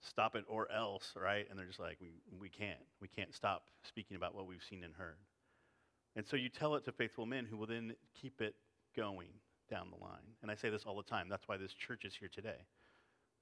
stop 0.00 0.34
it 0.34 0.44
or 0.48 0.72
else, 0.72 1.12
right? 1.14 1.46
And 1.50 1.58
they're 1.58 1.66
just 1.66 1.78
like, 1.78 1.98
we, 2.00 2.08
we 2.40 2.48
can't. 2.48 2.80
We 3.02 3.08
can't 3.08 3.34
stop 3.34 3.64
speaking 3.82 4.16
about 4.16 4.34
what 4.34 4.46
we've 4.46 4.64
seen 4.66 4.82
and 4.82 4.94
heard. 4.94 5.18
And 6.14 6.26
so 6.26 6.36
you 6.36 6.48
tell 6.48 6.74
it 6.76 6.84
to 6.86 6.92
faithful 6.92 7.26
men 7.26 7.44
who 7.44 7.58
will 7.58 7.66
then 7.66 7.94
keep 8.18 8.40
it 8.40 8.54
going 8.96 9.28
down 9.68 9.88
the 9.90 10.02
line. 10.02 10.36
And 10.40 10.50
I 10.50 10.54
say 10.54 10.70
this 10.70 10.84
all 10.86 10.96
the 10.96 11.02
time. 11.02 11.28
That's 11.28 11.48
why 11.48 11.58
this 11.58 11.74
church 11.74 12.06
is 12.06 12.14
here 12.14 12.30
today. 12.34 12.64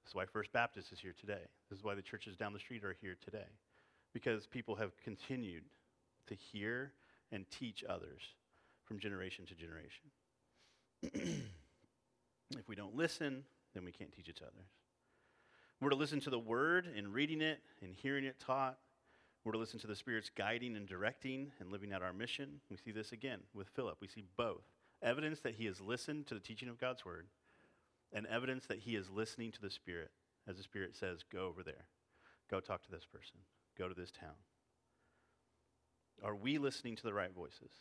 This 0.03 0.09
is 0.09 0.15
why 0.15 0.25
First 0.25 0.51
Baptist 0.51 0.91
is 0.91 0.99
here 0.99 1.15
today. 1.17 1.47
This 1.69 1.79
is 1.79 1.85
why 1.85 1.95
the 1.95 2.01
churches 2.01 2.35
down 2.35 2.51
the 2.51 2.59
street 2.59 2.83
are 2.83 2.97
here 2.99 3.15
today. 3.23 3.47
Because 4.13 4.47
people 4.47 4.75
have 4.75 4.91
continued 5.01 5.63
to 6.27 6.35
hear 6.35 6.93
and 7.31 7.49
teach 7.49 7.83
others 7.87 8.21
from 8.85 8.99
generation 8.99 9.45
to 9.45 9.55
generation. 9.55 10.05
if 12.57 12.67
we 12.67 12.75
don't 12.75 12.95
listen, 12.95 13.43
then 13.73 13.83
we 13.83 13.91
can't 13.91 14.11
teach 14.11 14.29
it 14.29 14.37
to 14.37 14.43
others. 14.43 14.67
We're 15.81 15.89
to 15.89 15.95
listen 15.95 16.19
to 16.21 16.29
the 16.29 16.39
word 16.39 16.87
and 16.95 17.13
reading 17.13 17.41
it 17.41 17.59
and 17.81 17.93
hearing 17.93 18.23
it 18.23 18.39
taught. 18.39 18.77
We're 19.43 19.51
to 19.51 19.57
listen 19.57 19.79
to 19.81 19.87
the 19.87 19.95
Spirit's 19.95 20.31
guiding 20.35 20.75
and 20.75 20.87
directing 20.87 21.51
and 21.59 21.71
living 21.71 21.93
out 21.93 22.01
our 22.01 22.13
mission. 22.13 22.61
We 22.71 22.77
see 22.77 22.91
this 22.91 23.11
again 23.11 23.39
with 23.53 23.67
Philip. 23.69 23.97
We 24.01 24.07
see 24.07 24.23
both 24.37 24.63
evidence 25.03 25.41
that 25.41 25.55
he 25.55 25.65
has 25.65 25.81
listened 25.81 26.27
to 26.27 26.33
the 26.33 26.39
teaching 26.39 26.69
of 26.69 26.79
God's 26.79 27.05
word 27.05 27.27
and 28.13 28.25
evidence 28.27 28.65
that 28.67 28.79
he 28.79 28.95
is 28.95 29.09
listening 29.09 29.51
to 29.51 29.61
the 29.61 29.69
Spirit 29.69 30.11
as 30.47 30.57
the 30.57 30.63
Spirit 30.63 30.95
says, 30.95 31.23
Go 31.31 31.45
over 31.47 31.61
there. 31.61 31.85
Go 32.49 32.59
talk 32.59 32.83
to 32.85 32.91
this 32.91 33.05
person. 33.05 33.37
Go 33.77 33.87
to 33.89 33.93
this 33.93 34.11
town. 34.11 34.35
Are 36.25 36.35
we 36.35 36.57
listening 36.57 36.95
to 36.95 37.03
the 37.03 37.13
right 37.13 37.33
voices? 37.33 37.71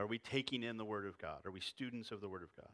Are 0.00 0.06
we 0.06 0.18
taking 0.18 0.62
in 0.62 0.78
the 0.78 0.84
Word 0.84 1.06
of 1.06 1.18
God? 1.18 1.44
Are 1.44 1.50
we 1.50 1.60
students 1.60 2.10
of 2.10 2.22
the 2.22 2.28
Word 2.28 2.42
of 2.42 2.56
God? 2.56 2.72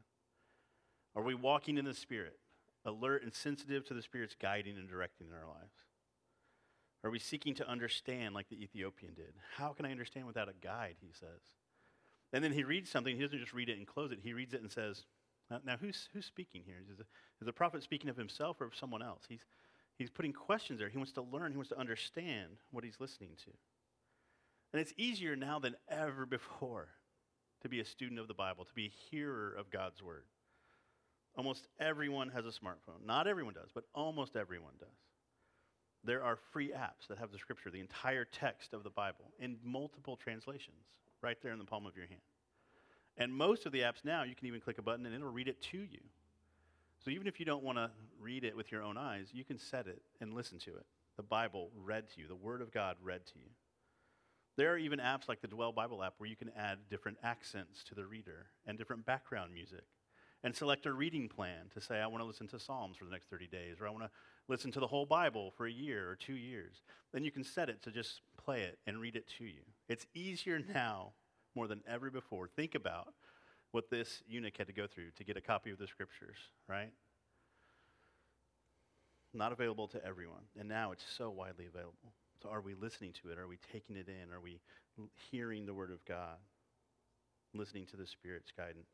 Are 1.16 1.24
we 1.24 1.35
walking 1.35 1.76
in 1.76 1.85
the 1.85 1.92
Spirit, 1.92 2.38
alert 2.85 3.24
and 3.24 3.35
sensitive 3.35 3.85
to 3.88 3.94
the 3.94 4.00
Spirit's 4.00 4.37
guiding 4.40 4.79
and 4.79 4.88
directing 4.88 5.26
in 5.26 5.35
our 5.35 5.46
lives? 5.46 5.74
Are 7.03 7.11
we 7.11 7.18
seeking 7.18 7.55
to 7.57 7.68
understand 7.68 8.33
like 8.33 8.48
the 8.48 8.62
Ethiopian 8.62 9.14
did? 9.14 9.35
How 9.57 9.70
can 9.70 9.85
I 9.85 9.90
understand 9.90 10.26
without 10.26 10.48
a 10.48 10.55
guide, 10.62 10.96
he 11.00 11.12
says. 11.12 11.40
And 12.33 12.44
then 12.44 12.53
he 12.53 12.62
reads 12.62 12.90
something. 12.90 13.16
He 13.16 13.22
doesn't 13.22 13.40
just 13.40 13.53
read 13.53 13.68
it 13.68 13.79
and 13.79 13.87
close 13.87 14.12
it. 14.12 14.20
He 14.22 14.33
reads 14.33 14.55
it 14.55 14.61
and 14.62 14.70
says, 14.70 15.05
Now, 15.50 15.76
who's, 15.81 16.09
who's 16.12 16.26
speaking 16.26 16.62
here? 16.64 16.76
Is, 16.81 17.00
is 17.00 17.07
the 17.46 17.53
prophet 17.53 17.83
speaking 17.83 18.09
of 18.09 18.16
himself 18.16 18.61
or 18.61 18.66
of 18.66 18.76
someone 18.76 19.03
else? 19.03 19.24
He's, 19.29 19.44
he's 19.98 20.11
putting 20.11 20.33
questions 20.33 20.79
there. 20.79 20.88
He 20.88 20.98
wants 20.98 21.12
to 21.12 21.22
learn, 21.22 21.50
he 21.50 21.57
wants 21.57 21.70
to 21.70 21.79
understand 21.79 22.59
what 22.70 22.85
he's 22.85 23.00
listening 23.00 23.31
to. 23.44 23.50
And 24.72 24.80
it's 24.80 24.92
easier 24.96 25.37
now 25.37 25.59
than 25.59 25.74
ever 25.88 26.26
before 26.26 26.88
to 27.62 27.68
be 27.68 27.80
a 27.80 27.85
student 27.85 28.20
of 28.20 28.28
the 28.28 28.35
Bible, 28.35 28.64
to 28.64 28.74
be 28.74 28.87
a 28.87 28.92
hearer 29.11 29.52
of 29.52 29.70
God's 29.70 30.02
word. 30.02 30.24
Almost 31.37 31.68
everyone 31.78 32.30
has 32.30 32.44
a 32.44 32.48
smartphone. 32.48 33.04
Not 33.04 33.26
everyone 33.26 33.54
does, 33.54 33.70
but 33.74 33.85
almost 33.94 34.37
everyone 34.37 34.74
does. 34.78 34.88
There 36.02 36.22
are 36.22 36.37
free 36.52 36.68
apps 36.68 37.09
that 37.09 37.18
have 37.18 37.30
the 37.30 37.38
scripture, 37.38 37.70
the 37.70 37.80
entire 37.80 38.24
text 38.24 38.72
of 38.72 38.83
the 38.83 38.90
Bible, 38.90 39.33
in 39.38 39.59
multiple 39.62 40.16
translations, 40.16 40.87
right 41.20 41.37
there 41.42 41.52
in 41.52 41.59
the 41.59 41.64
palm 41.64 41.87
of 41.87 41.96
your 41.96 42.06
hand. 42.06 42.20
And 43.18 43.35
most 43.35 43.66
of 43.66 43.72
the 43.72 43.80
apps 43.80 44.04
now, 44.04 44.22
you 44.22 44.35
can 44.35 44.46
even 44.46 44.61
click 44.61 44.78
a 44.78 44.83
button 44.83 45.04
and 45.04 45.14
it'll 45.14 45.30
read 45.30 45.48
it 45.48 45.61
to 45.72 45.78
you. 45.78 46.00
So 47.04 47.11
even 47.11 47.26
if 47.26 47.38
you 47.38 47.46
don't 47.46 47.62
want 47.62 47.78
to 47.78 47.90
read 48.18 48.44
it 48.44 48.56
with 48.56 48.72
your 48.72 48.83
own 48.83 48.96
eyes, 48.96 49.28
you 49.33 49.44
can 49.44 49.59
set 49.59 49.87
it 49.87 50.00
and 50.20 50.33
listen 50.33 50.59
to 50.61 50.70
it. 50.70 50.87
The 51.16 51.22
Bible 51.22 51.70
read 51.76 52.09
to 52.14 52.20
you, 52.20 52.28
the 52.28 52.35
Word 52.35 52.62
of 52.62 52.72
God 52.72 52.96
read 53.02 53.26
to 53.26 53.38
you. 53.38 53.50
There 54.60 54.74
are 54.74 54.76
even 54.76 54.98
apps 54.98 55.26
like 55.26 55.40
the 55.40 55.48
Dwell 55.48 55.72
Bible 55.72 56.04
app 56.04 56.16
where 56.18 56.28
you 56.28 56.36
can 56.36 56.50
add 56.54 56.80
different 56.90 57.16
accents 57.22 57.82
to 57.84 57.94
the 57.94 58.04
reader 58.04 58.48
and 58.66 58.76
different 58.76 59.06
background 59.06 59.54
music 59.54 59.84
and 60.44 60.54
select 60.54 60.84
a 60.84 60.92
reading 60.92 61.30
plan 61.30 61.70
to 61.72 61.80
say, 61.80 61.98
I 61.98 62.06
want 62.08 62.22
to 62.22 62.26
listen 62.26 62.46
to 62.48 62.60
Psalms 62.60 62.98
for 62.98 63.06
the 63.06 63.10
next 63.10 63.30
30 63.30 63.46
days, 63.46 63.76
or 63.80 63.86
I 63.86 63.90
want 63.90 64.04
to 64.04 64.10
listen 64.48 64.70
to 64.72 64.78
the 64.78 64.86
whole 64.86 65.06
Bible 65.06 65.50
for 65.56 65.66
a 65.66 65.72
year 65.72 66.10
or 66.10 66.14
two 66.14 66.34
years. 66.34 66.82
Then 67.10 67.24
you 67.24 67.30
can 67.30 67.42
set 67.42 67.70
it 67.70 67.82
to 67.84 67.90
just 67.90 68.20
play 68.36 68.60
it 68.60 68.78
and 68.86 69.00
read 69.00 69.16
it 69.16 69.26
to 69.38 69.44
you. 69.44 69.62
It's 69.88 70.04
easier 70.12 70.60
now 70.74 71.14
more 71.56 71.66
than 71.66 71.80
ever 71.88 72.10
before. 72.10 72.46
Think 72.46 72.74
about 72.74 73.14
what 73.70 73.88
this 73.88 74.22
eunuch 74.28 74.58
had 74.58 74.66
to 74.66 74.74
go 74.74 74.86
through 74.86 75.12
to 75.16 75.24
get 75.24 75.38
a 75.38 75.40
copy 75.40 75.70
of 75.70 75.78
the 75.78 75.86
scriptures, 75.86 76.36
right? 76.68 76.92
Not 79.32 79.52
available 79.52 79.88
to 79.88 80.04
everyone. 80.04 80.42
And 80.58 80.68
now 80.68 80.92
it's 80.92 81.04
so 81.16 81.30
widely 81.30 81.64
available. 81.64 82.12
So 82.42 82.48
are 82.50 82.61
we 82.61 82.74
listening 82.74 83.12
to 83.22 83.31
it? 83.31 83.38
Are 83.38 83.48
we 83.48 83.59
taking 83.72 83.96
it 83.96 84.09
in? 84.09 84.33
Are 84.33 84.40
we 84.40 84.61
hearing 85.31 85.66
the 85.66 85.74
word 85.74 85.90
of 85.90 86.05
God? 86.05 86.38
Listening 87.55 87.87
to 87.87 87.96
the 87.96 88.07
Spirit's 88.07 88.53
guidance? 88.57 88.88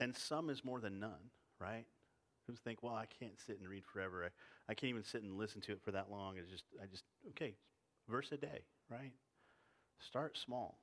And 0.00 0.16
some 0.16 0.50
is 0.50 0.64
more 0.64 0.80
than 0.80 0.98
none, 0.98 1.30
right? 1.60 1.84
Who 2.46 2.54
think, 2.54 2.82
well, 2.82 2.94
I 2.94 3.06
can't 3.20 3.38
sit 3.46 3.60
and 3.60 3.68
read 3.68 3.84
forever. 3.92 4.24
I, 4.24 4.72
I 4.72 4.74
can't 4.74 4.90
even 4.90 5.04
sit 5.04 5.22
and 5.22 5.38
listen 5.38 5.60
to 5.62 5.72
it 5.72 5.80
for 5.84 5.92
that 5.92 6.10
long. 6.10 6.36
It's 6.36 6.50
just, 6.50 6.64
I 6.82 6.86
just, 6.86 7.04
okay, 7.30 7.54
verse 8.08 8.32
a 8.32 8.36
day, 8.36 8.62
right? 8.90 9.12
Start 10.00 10.36
small, 10.36 10.78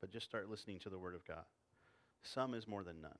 but 0.00 0.12
just 0.12 0.26
start 0.26 0.50
listening 0.50 0.78
to 0.80 0.90
the 0.90 0.98
Word 0.98 1.14
of 1.14 1.26
God. 1.26 1.44
Some 2.22 2.54
is 2.54 2.68
more 2.68 2.84
than 2.84 3.00
none. 3.00 3.18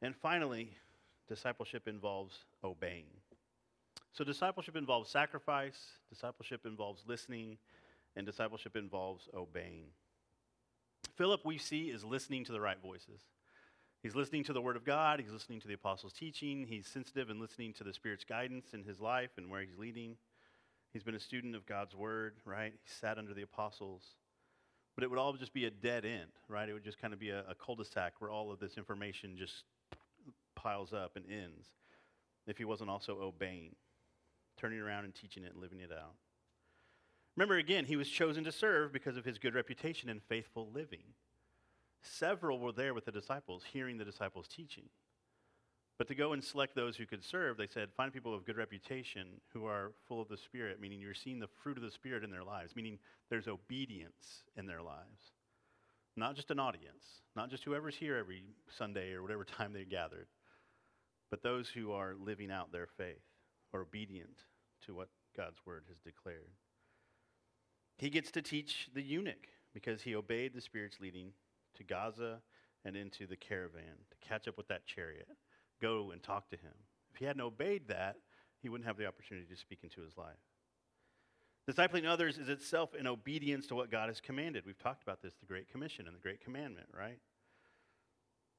And 0.00 0.14
finally, 0.14 0.70
discipleship 1.28 1.88
involves 1.88 2.34
obeying. 2.62 3.06
So, 4.12 4.24
discipleship 4.24 4.76
involves 4.76 5.10
sacrifice, 5.10 5.78
discipleship 6.08 6.66
involves 6.66 7.04
listening, 7.06 7.58
and 8.16 8.26
discipleship 8.26 8.76
involves 8.76 9.28
obeying. 9.34 9.86
Philip, 11.16 11.44
we 11.44 11.58
see, 11.58 11.90
is 11.90 12.04
listening 12.04 12.44
to 12.44 12.52
the 12.52 12.60
right 12.60 12.80
voices. 12.82 13.20
He's 14.02 14.14
listening 14.14 14.44
to 14.44 14.52
the 14.52 14.60
Word 14.60 14.76
of 14.76 14.84
God, 14.84 15.20
he's 15.20 15.32
listening 15.32 15.60
to 15.60 15.68
the 15.68 15.74
apostles' 15.74 16.12
teaching, 16.12 16.66
he's 16.68 16.86
sensitive 16.86 17.30
and 17.30 17.40
listening 17.40 17.72
to 17.74 17.84
the 17.84 17.92
Spirit's 17.92 18.24
guidance 18.24 18.72
in 18.72 18.84
his 18.84 19.00
life 19.00 19.30
and 19.36 19.50
where 19.50 19.60
he's 19.60 19.76
leading. 19.76 20.16
He's 20.92 21.02
been 21.02 21.16
a 21.16 21.20
student 21.20 21.54
of 21.54 21.66
God's 21.66 21.94
Word, 21.94 22.36
right? 22.44 22.72
He 22.72 22.90
sat 23.00 23.18
under 23.18 23.34
the 23.34 23.42
apostles. 23.42 24.02
But 24.94 25.04
it 25.04 25.10
would 25.10 25.18
all 25.18 25.32
just 25.32 25.52
be 25.52 25.66
a 25.66 25.70
dead 25.70 26.04
end, 26.04 26.30
right? 26.48 26.68
It 26.68 26.72
would 26.72 26.84
just 26.84 27.00
kind 27.00 27.12
of 27.12 27.20
be 27.20 27.30
a, 27.30 27.44
a 27.48 27.54
cul 27.54 27.76
de 27.76 27.84
sac 27.84 28.14
where 28.20 28.30
all 28.30 28.50
of 28.50 28.58
this 28.58 28.76
information 28.76 29.36
just 29.36 29.64
piles 30.54 30.92
up 30.92 31.16
and 31.16 31.24
ends 31.30 31.68
if 32.46 32.58
he 32.58 32.64
wasn't 32.64 32.90
also 32.90 33.18
obeying, 33.20 33.76
turning 34.58 34.80
around 34.80 35.04
and 35.04 35.14
teaching 35.14 35.44
it 35.44 35.52
and 35.52 35.60
living 35.60 35.80
it 35.80 35.92
out. 35.92 36.14
Remember, 37.36 37.56
again, 37.56 37.84
he 37.84 37.96
was 37.96 38.08
chosen 38.08 38.44
to 38.44 38.52
serve 38.52 38.92
because 38.92 39.16
of 39.16 39.24
his 39.24 39.38
good 39.38 39.54
reputation 39.54 40.08
and 40.08 40.22
faithful 40.22 40.68
living. 40.72 41.14
Several 42.02 42.58
were 42.58 42.72
there 42.72 42.94
with 42.94 43.04
the 43.04 43.12
disciples, 43.12 43.64
hearing 43.72 43.96
the 43.96 44.04
disciples' 44.04 44.48
teaching. 44.48 44.88
But 45.98 46.06
to 46.08 46.14
go 46.14 46.32
and 46.32 46.42
select 46.42 46.76
those 46.76 46.96
who 46.96 47.06
could 47.06 47.24
serve, 47.24 47.56
they 47.56 47.66
said, 47.66 47.88
find 47.96 48.12
people 48.12 48.32
of 48.32 48.44
good 48.44 48.56
reputation 48.56 49.40
who 49.52 49.66
are 49.66 49.92
full 50.06 50.20
of 50.20 50.28
the 50.28 50.36
Spirit, 50.36 50.80
meaning 50.80 51.00
you're 51.00 51.12
seeing 51.12 51.40
the 51.40 51.48
fruit 51.62 51.76
of 51.76 51.82
the 51.82 51.90
Spirit 51.90 52.22
in 52.22 52.30
their 52.30 52.44
lives, 52.44 52.76
meaning 52.76 52.98
there's 53.30 53.48
obedience 53.48 54.44
in 54.56 54.66
their 54.66 54.82
lives. 54.82 55.32
Not 56.16 56.36
just 56.36 56.52
an 56.52 56.60
audience, 56.60 57.22
not 57.34 57.50
just 57.50 57.64
whoever's 57.64 57.96
here 57.96 58.16
every 58.16 58.42
Sunday 58.76 59.12
or 59.12 59.22
whatever 59.22 59.44
time 59.58 59.72
they're 59.72 59.84
gathered, 59.84 60.28
but 61.30 61.42
those 61.42 61.68
who 61.68 61.92
are 61.92 62.14
living 62.18 62.50
out 62.50 62.72
their 62.72 62.86
faith, 62.96 63.22
or 63.72 63.80
obedient 63.80 64.44
to 64.86 64.94
what 64.94 65.08
God's 65.36 65.58
word 65.66 65.84
has 65.88 65.98
declared. 65.98 66.50
He 67.96 68.10
gets 68.10 68.30
to 68.32 68.42
teach 68.42 68.88
the 68.94 69.02
eunuch 69.02 69.48
because 69.74 70.02
he 70.02 70.14
obeyed 70.14 70.54
the 70.54 70.60
Spirit's 70.60 71.00
leading 71.00 71.32
to 71.76 71.84
Gaza 71.84 72.40
and 72.84 72.96
into 72.96 73.26
the 73.26 73.36
caravan 73.36 73.96
to 74.10 74.28
catch 74.28 74.48
up 74.48 74.56
with 74.56 74.68
that 74.68 74.86
chariot, 74.86 75.28
go 75.80 76.10
and 76.12 76.22
talk 76.22 76.48
to 76.50 76.56
him. 76.56 76.72
If 77.12 77.18
he 77.18 77.24
hadn't 77.24 77.42
obeyed 77.42 77.88
that, 77.88 78.16
he 78.62 78.68
wouldn't 78.68 78.86
have 78.86 78.96
the 78.96 79.06
opportunity 79.06 79.46
to 79.46 79.56
speak 79.56 79.80
into 79.82 80.00
his 80.00 80.16
life. 80.16 80.36
Discipling 81.68 82.06
others 82.06 82.38
is 82.38 82.48
itself 82.48 82.94
in 82.94 83.06
obedience 83.06 83.66
to 83.66 83.74
what 83.74 83.90
God 83.90 84.08
has 84.08 84.20
commanded. 84.20 84.64
We've 84.64 84.78
talked 84.78 85.02
about 85.02 85.22
this, 85.22 85.34
the 85.38 85.46
Great 85.46 85.70
Commission 85.70 86.06
and 86.06 86.16
the 86.16 86.20
Great 86.20 86.42
Commandment, 86.42 86.86
right? 86.96 87.18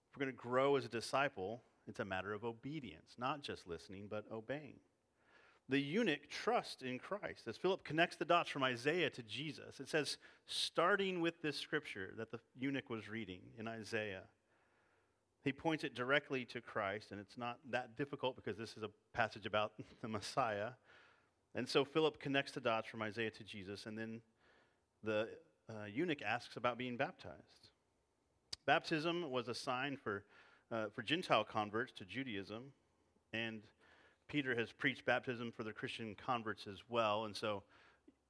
If 0.10 0.18
we're 0.18 0.26
going 0.26 0.36
to 0.36 0.42
grow 0.42 0.76
as 0.76 0.86
a 0.86 0.90
disciple, 0.90 1.64
it's 1.88 2.00
a 2.00 2.06
matter 2.06 2.34
of 2.34 2.44
obedience, 2.44 3.16
not 3.18 3.42
just 3.42 3.68
listening, 3.68 4.08
but 4.10 4.26
obeying 4.32 4.76
the 5.70 5.80
eunuch 5.80 6.30
trust 6.30 6.82
in 6.82 6.98
Christ. 6.98 7.48
As 7.48 7.56
Philip 7.56 7.84
connects 7.84 8.16
the 8.16 8.26
dots 8.26 8.50
from 8.50 8.64
Isaiah 8.64 9.10
to 9.12 9.22
Jesus, 9.22 9.80
it 9.80 9.88
says, 9.88 10.18
starting 10.48 11.22
with 11.22 11.42
this 11.42 11.58
scripture 11.58 12.14
that 12.18 12.32
the 12.32 12.40
eunuch 12.60 12.90
was 12.90 13.08
reading 13.08 13.42
in 13.58 13.68
Isaiah, 13.68 14.24
he 15.44 15.54
points 15.54 15.84
it 15.84 15.96
directly 15.96 16.44
to 16.46 16.60
Christ, 16.60 17.12
and 17.12 17.20
it's 17.20 17.38
not 17.38 17.60
that 17.70 17.96
difficult 17.96 18.36
because 18.36 18.58
this 18.58 18.76
is 18.76 18.84
a 18.84 18.90
passage 19.14 19.46
about 19.46 19.74
the 20.02 20.08
Messiah. 20.08 20.72
And 21.56 21.68
so 21.68 21.86
Philip 21.86 22.20
connects 22.20 22.52
the 22.52 22.62
dots 22.62 22.90
from 22.90 23.04
Isaiah 23.04 23.32
to 23.32 23.44
Jesus, 23.44 23.86
and 23.86 23.98
then 23.98 24.22
the 25.04 25.30
uh, 25.70 25.86
eunuch 25.86 26.22
asks 26.24 26.58
about 26.58 26.78
being 26.78 26.98
baptized. 26.98 27.70
Baptism 28.66 29.30
was 29.32 29.48
a 29.48 29.56
sign 29.56 29.98
for 29.98 30.24
uh, 30.72 30.86
for 30.94 31.02
Gentile 31.02 31.44
converts 31.44 31.92
to 31.94 32.06
Judaism, 32.06 32.66
and 33.34 33.64
Peter 34.30 34.56
has 34.56 34.72
preached 34.72 35.06
baptism 35.06 35.52
for 35.52 35.64
the 35.64 35.74
Christian 35.74 36.16
converts 36.16 36.68
as 36.68 36.78
well. 36.88 37.26
And 37.26 37.36
so, 37.36 37.64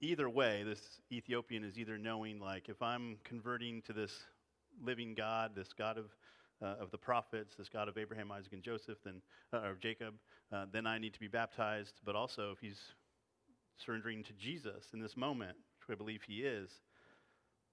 either 0.02 0.30
way, 0.30 0.64
this 0.64 0.82
Ethiopian 1.12 1.64
is 1.64 1.78
either 1.78 1.98
knowing, 1.98 2.40
like, 2.40 2.70
if 2.70 2.82
I'm 2.82 3.18
converting 3.24 3.82
to 3.84 3.94
this 3.94 4.18
living 4.84 5.14
God, 5.14 5.52
this 5.56 5.74
God 5.74 5.98
of 5.98 6.06
uh, 6.62 6.76
of 6.80 6.92
the 6.92 6.98
prophets, 6.98 7.56
this 7.56 7.70
God 7.70 7.88
of 7.88 7.98
Abraham, 7.98 8.32
Isaac, 8.32 8.54
and 8.54 8.62
Joseph, 8.64 8.98
then 9.04 9.22
uh, 9.54 9.60
or 9.60 9.78
Jacob, 9.80 10.16
uh, 10.52 10.66
then 10.72 10.86
I 10.86 10.98
need 10.98 11.14
to 11.14 11.20
be 11.20 11.28
baptized. 11.28 12.02
But 12.06 12.16
also, 12.16 12.52
if 12.52 12.60
he's 12.60 12.80
surrendering 13.78 14.24
to 14.24 14.34
Jesus 14.34 14.88
in 14.94 15.00
this 15.00 15.16
moment, 15.16 15.58
which 15.88 15.96
I 15.96 15.98
believe 15.98 16.22
he 16.24 16.42
is, 16.42 16.70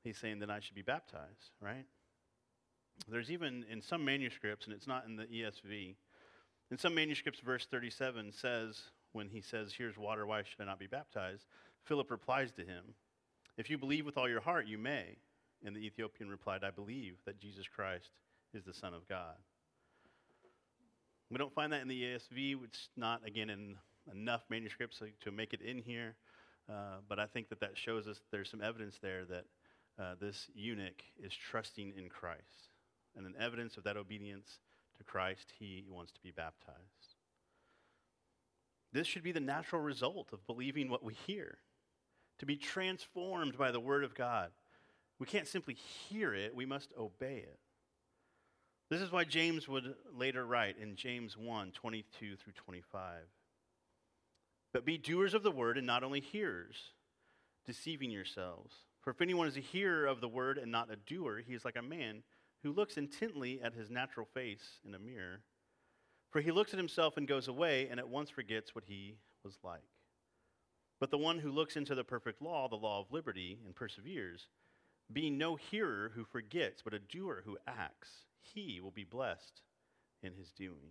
he's 0.05 0.19
saying 0.19 0.39
that 0.41 0.51
I 0.51 0.61
should 0.61 0.77
be 0.77 0.83
baptized, 0.83 1.51
right? 1.61 1.85
There's 3.09 3.31
even 3.31 3.65
in 3.71 3.83
some 3.83 4.05
manuscripts, 4.05 4.67
and 4.67 4.75
it's 4.75 4.87
not 4.87 5.05
in 5.07 5.17
the 5.17 5.25
ESV, 5.25 5.97
in 6.71 6.79
some 6.79 6.95
manuscripts, 6.95 7.41
verse 7.41 7.67
37 7.71 8.33
says, 8.33 8.81
when 9.13 9.29
he 9.29 9.41
says, 9.41 9.73
Here's 9.77 9.97
water, 9.97 10.27
why 10.27 10.43
should 10.43 10.61
I 10.61 10.65
not 10.65 10.79
be 10.79 10.87
baptized? 10.87 11.47
Philip 11.85 12.11
replies 12.11 12.53
to 12.53 12.63
him, 12.63 12.85
If 13.57 13.71
you 13.71 13.79
believe 13.79 14.05
with 14.05 14.19
all 14.19 14.29
your 14.29 14.41
heart, 14.41 14.67
you 14.67 14.79
may. 14.79 15.17
And 15.65 15.75
the 15.75 15.81
Ethiopian 15.81 16.29
replied, 16.29 16.63
I 16.63 16.71
believe 16.71 17.17
that 17.25 17.41
Jesus 17.41 17.67
Christ 17.67 18.11
is 18.53 18.65
the 18.65 18.75
Son 18.75 18.93
of 18.93 19.09
God. 19.09 19.37
We 21.31 21.39
don't 21.39 21.55
find 21.55 21.73
that 21.73 21.83
in 21.83 21.89
the 21.89 22.03
ESV. 22.03 22.63
It's 22.65 22.89
not, 22.97 23.27
again, 23.27 23.51
in 23.51 23.77
enough 24.13 24.43
manuscripts 24.49 25.03
to 25.23 25.31
make 25.33 25.53
it 25.53 25.61
in 25.61 25.79
here. 25.79 26.15
Uh, 26.69 26.99
but 27.09 27.19
I 27.19 27.27
think 27.27 27.49
that 27.49 27.61
that 27.61 27.77
shows 27.77 28.07
us 28.07 28.21
there's 28.31 28.51
some 28.51 28.63
evidence 28.63 28.99
there 29.01 29.25
that 29.25 29.45
uh, 29.99 30.15
this 30.21 30.49
eunuch 30.55 31.03
is 31.23 31.33
trusting 31.33 31.95
in 31.97 32.09
Christ. 32.09 32.71
And 33.17 33.27
an 33.27 33.35
evidence 33.41 33.77
of 33.77 33.85
that 33.85 33.97
obedience 33.97 34.59
to 34.99 35.05
Christ, 35.05 35.53
he 35.59 35.85
wants 35.89 36.13
to 36.13 36.21
be 36.21 36.31
baptized. 36.31 37.15
This 38.93 39.07
should 39.07 39.23
be 39.23 39.33
the 39.33 39.41
natural 39.41 39.83
result 39.83 40.33
of 40.33 40.47
believing 40.47 40.89
what 40.89 41.05
we 41.05 41.15
hear, 41.27 41.59
to 42.39 42.47
be 42.47 42.57
transformed 42.57 43.59
by 43.59 43.71
the 43.71 43.81
Word 43.81 44.05
of 44.05 44.15
God. 44.15 44.51
We 45.19 45.27
can't 45.27 45.49
simply 45.49 45.75
hear 45.75 46.35
it, 46.35 46.55
we 46.55 46.67
must 46.67 46.93
obey 46.99 47.39
it. 47.39 47.59
This 48.89 49.01
is 49.01 49.11
why 49.11 49.25
James 49.25 49.67
would 49.67 49.95
later 50.15 50.47
write 50.47 50.77
in 50.81 50.95
James 50.95 51.37
1 51.37 51.73
22 51.73 52.37
through 52.37 52.53
25. 52.53 53.23
But 54.73 54.85
be 54.85 54.99
doers 54.99 55.35
of 55.35 55.43
the 55.43 55.51
word 55.51 55.79
and 55.79 55.87
not 55.87 56.05
only 56.05 56.21
hearers, 56.21 56.77
deceiving 57.67 58.11
yourselves. 58.11 58.75
For 59.01 59.11
if 59.11 59.21
anyone 59.21 59.49
is 59.49 59.57
a 59.57 59.61
hearer 59.61 60.07
of 60.07 60.21
the 60.21 60.29
word 60.29 60.59
and 60.59 60.71
not 60.71 60.91
a 60.91 60.97
doer, 60.97 61.43
he 61.45 61.55
is 61.55 61.65
like 61.65 61.77
a 61.77 61.83
man 61.83 62.23
who 62.67 62.73
looks 62.73 62.97
intently 62.97 63.61
at 63.63 63.75
his 63.75 63.91
natural 63.91 64.27
face 64.35 64.81
in 64.85 64.93
a 64.93 64.99
mirror. 64.99 65.41
For 66.31 66.41
he 66.41 66.51
looks 66.51 66.73
at 66.73 66.79
himself 66.79 67.17
and 67.17 67.29
goes 67.29 67.47
away 67.47 67.87
and 67.89 68.01
at 68.01 68.09
once 68.09 68.29
forgets 68.29 68.75
what 68.75 68.83
he 68.89 69.19
was 69.45 69.57
like. 69.63 69.87
But 70.99 71.13
the 71.13 71.19
one 71.19 71.39
who 71.39 71.53
looks 71.53 71.77
into 71.77 71.95
the 71.95 72.03
perfect 72.03 72.43
law, 72.43 72.69
the 72.69 72.75
law 72.75 73.01
of 73.01 73.13
liberty, 73.13 73.61
and 73.65 73.73
perseveres, 73.73 74.49
being 75.13 75.39
no 75.39 75.55
hearer 75.55 76.11
who 76.17 76.25
forgets, 76.25 76.83
but 76.83 76.93
a 76.93 76.99
doer 76.99 77.43
who 77.45 77.57
acts, 77.69 78.11
he 78.41 78.81
will 78.81 78.91
be 78.91 79.05
blessed 79.05 79.63
in 80.25 80.33
his 80.33 80.51
doing. 80.51 80.91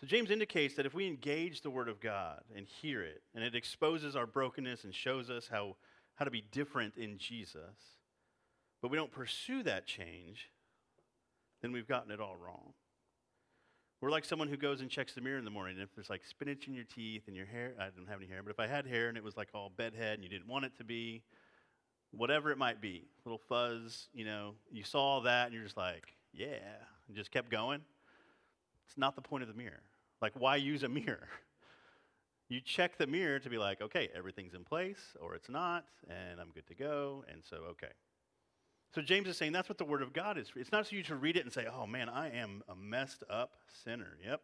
So, 0.00 0.06
James 0.08 0.32
indicates 0.32 0.74
that 0.74 0.86
if 0.86 0.94
we 0.94 1.06
engage 1.06 1.60
the 1.60 1.70
Word 1.70 1.88
of 1.88 2.00
God 2.00 2.42
and 2.56 2.66
hear 2.66 3.02
it, 3.02 3.22
and 3.36 3.44
it 3.44 3.54
exposes 3.54 4.16
our 4.16 4.26
brokenness 4.26 4.82
and 4.82 4.92
shows 4.92 5.30
us 5.30 5.46
how, 5.48 5.76
how 6.16 6.24
to 6.24 6.30
be 6.32 6.44
different 6.50 6.96
in 6.96 7.18
Jesus, 7.18 7.97
but 8.80 8.90
we 8.90 8.96
don't 8.96 9.10
pursue 9.10 9.62
that 9.64 9.86
change, 9.86 10.50
then 11.62 11.72
we've 11.72 11.88
gotten 11.88 12.10
it 12.10 12.20
all 12.20 12.36
wrong. 12.36 12.74
We're 14.00 14.10
like 14.10 14.24
someone 14.24 14.48
who 14.48 14.56
goes 14.56 14.80
and 14.80 14.88
checks 14.88 15.14
the 15.14 15.20
mirror 15.20 15.38
in 15.38 15.44
the 15.44 15.50
morning. 15.50 15.74
And 15.74 15.82
if 15.82 15.92
there's 15.94 16.08
like 16.08 16.24
spinach 16.24 16.68
in 16.68 16.74
your 16.74 16.84
teeth 16.84 17.22
and 17.26 17.34
your 17.34 17.46
hair, 17.46 17.74
I 17.80 17.88
don't 17.96 18.08
have 18.08 18.20
any 18.20 18.28
hair, 18.28 18.42
but 18.44 18.50
if 18.50 18.60
I 18.60 18.68
had 18.68 18.86
hair 18.86 19.08
and 19.08 19.16
it 19.16 19.24
was 19.24 19.36
like 19.36 19.48
all 19.54 19.72
bedhead 19.76 20.14
and 20.14 20.22
you 20.22 20.28
didn't 20.28 20.46
want 20.46 20.64
it 20.64 20.72
to 20.78 20.84
be, 20.84 21.22
whatever 22.12 22.52
it 22.52 22.58
might 22.58 22.80
be, 22.80 23.08
little 23.24 23.40
fuzz, 23.48 24.08
you 24.14 24.24
know, 24.24 24.54
you 24.70 24.84
saw 24.84 25.20
that 25.22 25.46
and 25.46 25.54
you're 25.54 25.64
just 25.64 25.76
like, 25.76 26.14
yeah, 26.32 26.46
and 27.08 27.16
just 27.16 27.32
kept 27.32 27.50
going. 27.50 27.80
It's 28.86 28.96
not 28.96 29.16
the 29.16 29.22
point 29.22 29.42
of 29.42 29.48
the 29.48 29.54
mirror. 29.54 29.82
Like, 30.22 30.32
why 30.38 30.56
use 30.56 30.84
a 30.84 30.88
mirror? 30.88 31.28
You 32.48 32.60
check 32.60 32.96
the 32.96 33.06
mirror 33.06 33.40
to 33.40 33.50
be 33.50 33.58
like, 33.58 33.82
okay, 33.82 34.08
everything's 34.16 34.54
in 34.54 34.64
place, 34.64 35.16
or 35.20 35.34
it's 35.34 35.50
not, 35.50 35.84
and 36.08 36.40
I'm 36.40 36.48
good 36.54 36.66
to 36.68 36.74
go, 36.74 37.24
and 37.30 37.42
so, 37.44 37.56
okay. 37.70 37.92
So 38.94 39.02
James 39.02 39.28
is 39.28 39.36
saying 39.36 39.52
that's 39.52 39.68
what 39.68 39.78
the 39.78 39.84
Word 39.84 40.02
of 40.02 40.12
God 40.12 40.38
is. 40.38 40.50
It's 40.56 40.72
not 40.72 40.86
for 40.86 40.94
you 40.94 41.02
to 41.04 41.16
read 41.16 41.36
it 41.36 41.44
and 41.44 41.52
say, 41.52 41.66
oh 41.72 41.86
man, 41.86 42.08
I 42.08 42.30
am 42.30 42.62
a 42.68 42.74
messed 42.74 43.22
up 43.28 43.52
sinner. 43.84 44.16
Yep. 44.24 44.40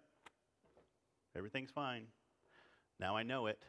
Everything's 1.36 1.70
fine. 1.70 2.06
Now 3.00 3.16
I 3.16 3.22
know 3.22 3.46
it. 3.46 3.64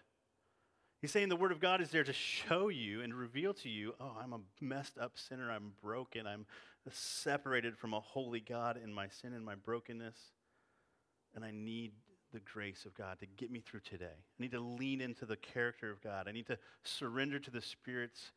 He's 1.01 1.11
saying 1.11 1.29
the 1.29 1.35
Word 1.35 1.51
of 1.51 1.59
God 1.59 1.81
is 1.81 1.91
there 1.91 2.03
to 2.03 2.13
show 2.13 2.69
you 2.69 3.01
and 3.01 3.13
reveal 3.13 3.53
to 3.55 3.69
you, 3.69 3.93
oh, 3.99 4.17
I'm 4.21 4.33
a 4.33 4.39
messed 4.59 4.97
up 4.97 5.17
sinner. 5.17 5.51
I'm 5.51 5.71
broken. 5.81 6.25
I'm 6.25 6.45
separated 6.91 7.77
from 7.77 7.93
a 7.93 7.99
holy 7.99 8.39
God 8.39 8.79
in 8.81 8.93
my 8.93 9.07
sin 9.07 9.33
and 9.33 9.45
my 9.45 9.55
brokenness. 9.55 10.17
And 11.35 11.45
I 11.45 11.51
need 11.51 11.91
the 12.33 12.39
grace 12.39 12.85
of 12.85 12.93
God 12.95 13.19
to 13.19 13.25
get 13.25 13.51
me 13.51 13.61
through 13.61 13.81
today. 13.81 14.05
I 14.05 14.41
need 14.41 14.51
to 14.51 14.59
lean 14.59 14.99
into 14.99 15.25
the 15.25 15.35
character 15.37 15.91
of 15.91 16.01
God. 16.01 16.27
I 16.27 16.31
need 16.31 16.47
to 16.47 16.57
surrender 16.83 17.39
to 17.39 17.51
the 17.51 17.61
Spirit's 17.61 18.31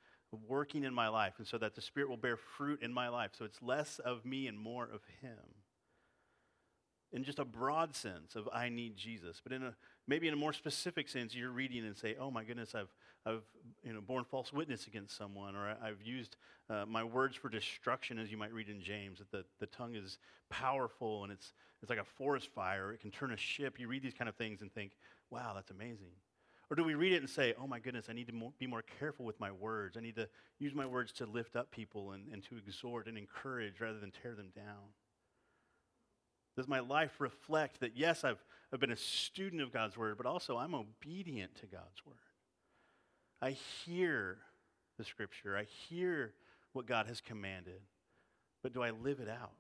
working 0.47 0.85
in 0.85 0.95
my 0.95 1.09
life, 1.09 1.35
and 1.39 1.47
so 1.47 1.59
that 1.59 1.75
the 1.75 1.81
Spirit 1.81 2.09
will 2.09 2.17
bear 2.17 2.37
fruit 2.37 2.83
in 2.83 2.93
my 2.93 3.09
life. 3.09 3.31
So 3.39 3.45
it's 3.45 3.61
less 3.63 3.99
of 4.01 4.25
me 4.25 4.47
and 4.47 4.59
more 4.59 4.85
of 4.85 5.01
Him 5.21 5.39
in 7.13 7.25
just 7.25 7.39
a 7.39 7.45
broad 7.45 7.95
sense 7.95 8.37
of 8.37 8.49
I 8.53 8.69
need 8.69 8.97
Jesus, 8.97 9.41
but 9.43 9.53
in 9.53 9.63
a 9.63 9.75
maybe 10.07 10.29
in 10.29 10.35
a 10.35 10.37
more 10.37 10.53
specific 10.53 11.09
sense, 11.09 11.35
you're 11.35 11.51
reading 11.51 11.87
and 11.87 11.97
say, 11.97 12.17
"Oh 12.21 12.31
my 12.31 12.45
goodness, 12.45 12.75
I've 12.75 12.95
I've 13.25 13.43
you 13.83 13.93
know 13.93 14.01
borne 14.01 14.25
false 14.25 14.53
witness 14.53 14.87
against 14.87 15.17
someone, 15.17 15.57
or 15.57 15.77
I've 15.83 16.03
used 16.03 16.37
uh, 16.69 16.85
my 16.87 17.03
words 17.03 17.35
for 17.35 17.49
destruction," 17.49 18.19
as 18.19 18.31
you 18.31 18.37
might 18.37 18.53
read 18.53 18.69
in 18.69 18.81
James. 18.83 19.19
That 19.19 19.31
the, 19.31 19.45
the 19.59 19.67
tongue 19.67 19.95
is 19.95 20.19
powerful 20.51 21.25
and 21.25 21.33
it's 21.33 21.53
it's 21.81 21.91
like 21.91 21.99
a 21.99 22.05
forest 22.05 22.49
fire; 22.55 22.93
it 22.93 23.01
can 23.01 23.11
turn 23.11 23.33
a 23.33 23.37
ship. 23.37 23.79
You 23.79 23.89
read 23.89 24.03
these 24.03 24.15
kind 24.15 24.29
of 24.29 24.37
things 24.37 24.61
and 24.61 24.73
think, 24.73 24.93
"Wow, 25.31 25.53
that's 25.55 25.71
amazing." 25.71 26.13
Or 26.71 26.77
do 26.77 26.85
we 26.85 26.95
read 26.95 27.13
it 27.13 27.21
and 27.23 27.31
say, 27.31 27.55
"Oh 27.59 27.67
my 27.67 27.79
goodness, 27.79 28.07
I 28.11 28.13
need 28.13 28.27
to 28.27 28.35
mo- 28.35 28.53
be 28.59 28.67
more 28.67 28.83
careful 28.99 29.25
with 29.25 29.41
my 29.41 29.51
words. 29.51 29.97
I 29.97 30.01
need 30.01 30.17
to 30.17 30.29
use 30.59 30.75
my 30.75 30.85
words 30.85 31.13
to 31.13 31.27
lift 31.27 31.57
up 31.57 31.71
people 31.71 32.13
and, 32.13 32.29
and 32.31 32.43
to 32.45 32.57
exhort 32.59 33.07
and 33.07 33.17
encourage 33.17 33.81
rather 33.81 33.99
than 33.99 34.11
tear 34.11 34.35
them 34.35 34.51
down." 34.55 34.93
Does 36.59 36.67
my 36.67 36.81
life 36.81 37.21
reflect 37.21 37.79
that, 37.79 37.97
yes, 37.97 38.25
I've, 38.25 38.45
I've 38.73 38.81
been 38.81 38.91
a 38.91 38.97
student 38.97 39.63
of 39.63 39.73
God's 39.73 39.97
word, 39.97 40.17
but 40.17 40.27
also 40.27 40.57
I'm 40.57 40.75
obedient 40.75 41.55
to 41.61 41.67
God's 41.67 42.05
word? 42.05 42.17
I 43.41 43.53
hear 43.53 44.39
the 44.97 45.05
scripture, 45.05 45.57
I 45.57 45.63
hear 45.63 46.35
what 46.73 46.85
God 46.85 47.07
has 47.07 47.21
commanded, 47.21 47.81
but 48.65 48.73
do 48.73 48.83
I 48.83 48.91
live 48.91 49.21
it 49.21 49.29
out? 49.29 49.53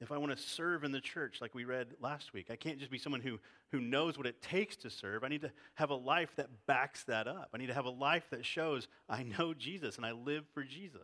If 0.00 0.12
I 0.12 0.18
want 0.18 0.36
to 0.36 0.42
serve 0.42 0.84
in 0.84 0.92
the 0.92 1.00
church, 1.00 1.38
like 1.40 1.54
we 1.54 1.64
read 1.64 1.94
last 2.00 2.34
week, 2.34 2.48
I 2.50 2.56
can't 2.56 2.78
just 2.78 2.90
be 2.90 2.98
someone 2.98 3.22
who, 3.22 3.38
who 3.72 3.80
knows 3.80 4.18
what 4.18 4.26
it 4.26 4.42
takes 4.42 4.76
to 4.78 4.90
serve. 4.90 5.24
I 5.24 5.28
need 5.28 5.40
to 5.40 5.52
have 5.74 5.88
a 5.88 5.94
life 5.94 6.30
that 6.36 6.50
backs 6.66 7.04
that 7.04 7.26
up. 7.26 7.48
I 7.54 7.58
need 7.58 7.68
to 7.68 7.74
have 7.74 7.86
a 7.86 7.90
life 7.90 8.24
that 8.30 8.44
shows 8.44 8.88
I 9.08 9.22
know 9.22 9.54
Jesus 9.54 9.96
and 9.96 10.04
I 10.04 10.12
live 10.12 10.44
for 10.52 10.62
Jesus. 10.62 11.00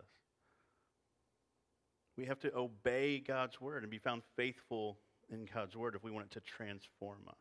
We 2.19 2.27
have 2.27 2.41
to 2.41 2.55
obey 2.55 3.21
God's 3.21 3.59
word 3.61 3.83
and 3.83 3.91
be 3.91 3.99
found 3.99 4.23
faithful 4.37 4.99
in 5.31 5.49
God's 5.55 5.75
word 5.75 5.95
if 5.95 6.05
we 6.05 6.11
want 6.11 6.27
it 6.27 6.33
to 6.33 6.41
transform 6.41 7.21
us. 7.29 7.35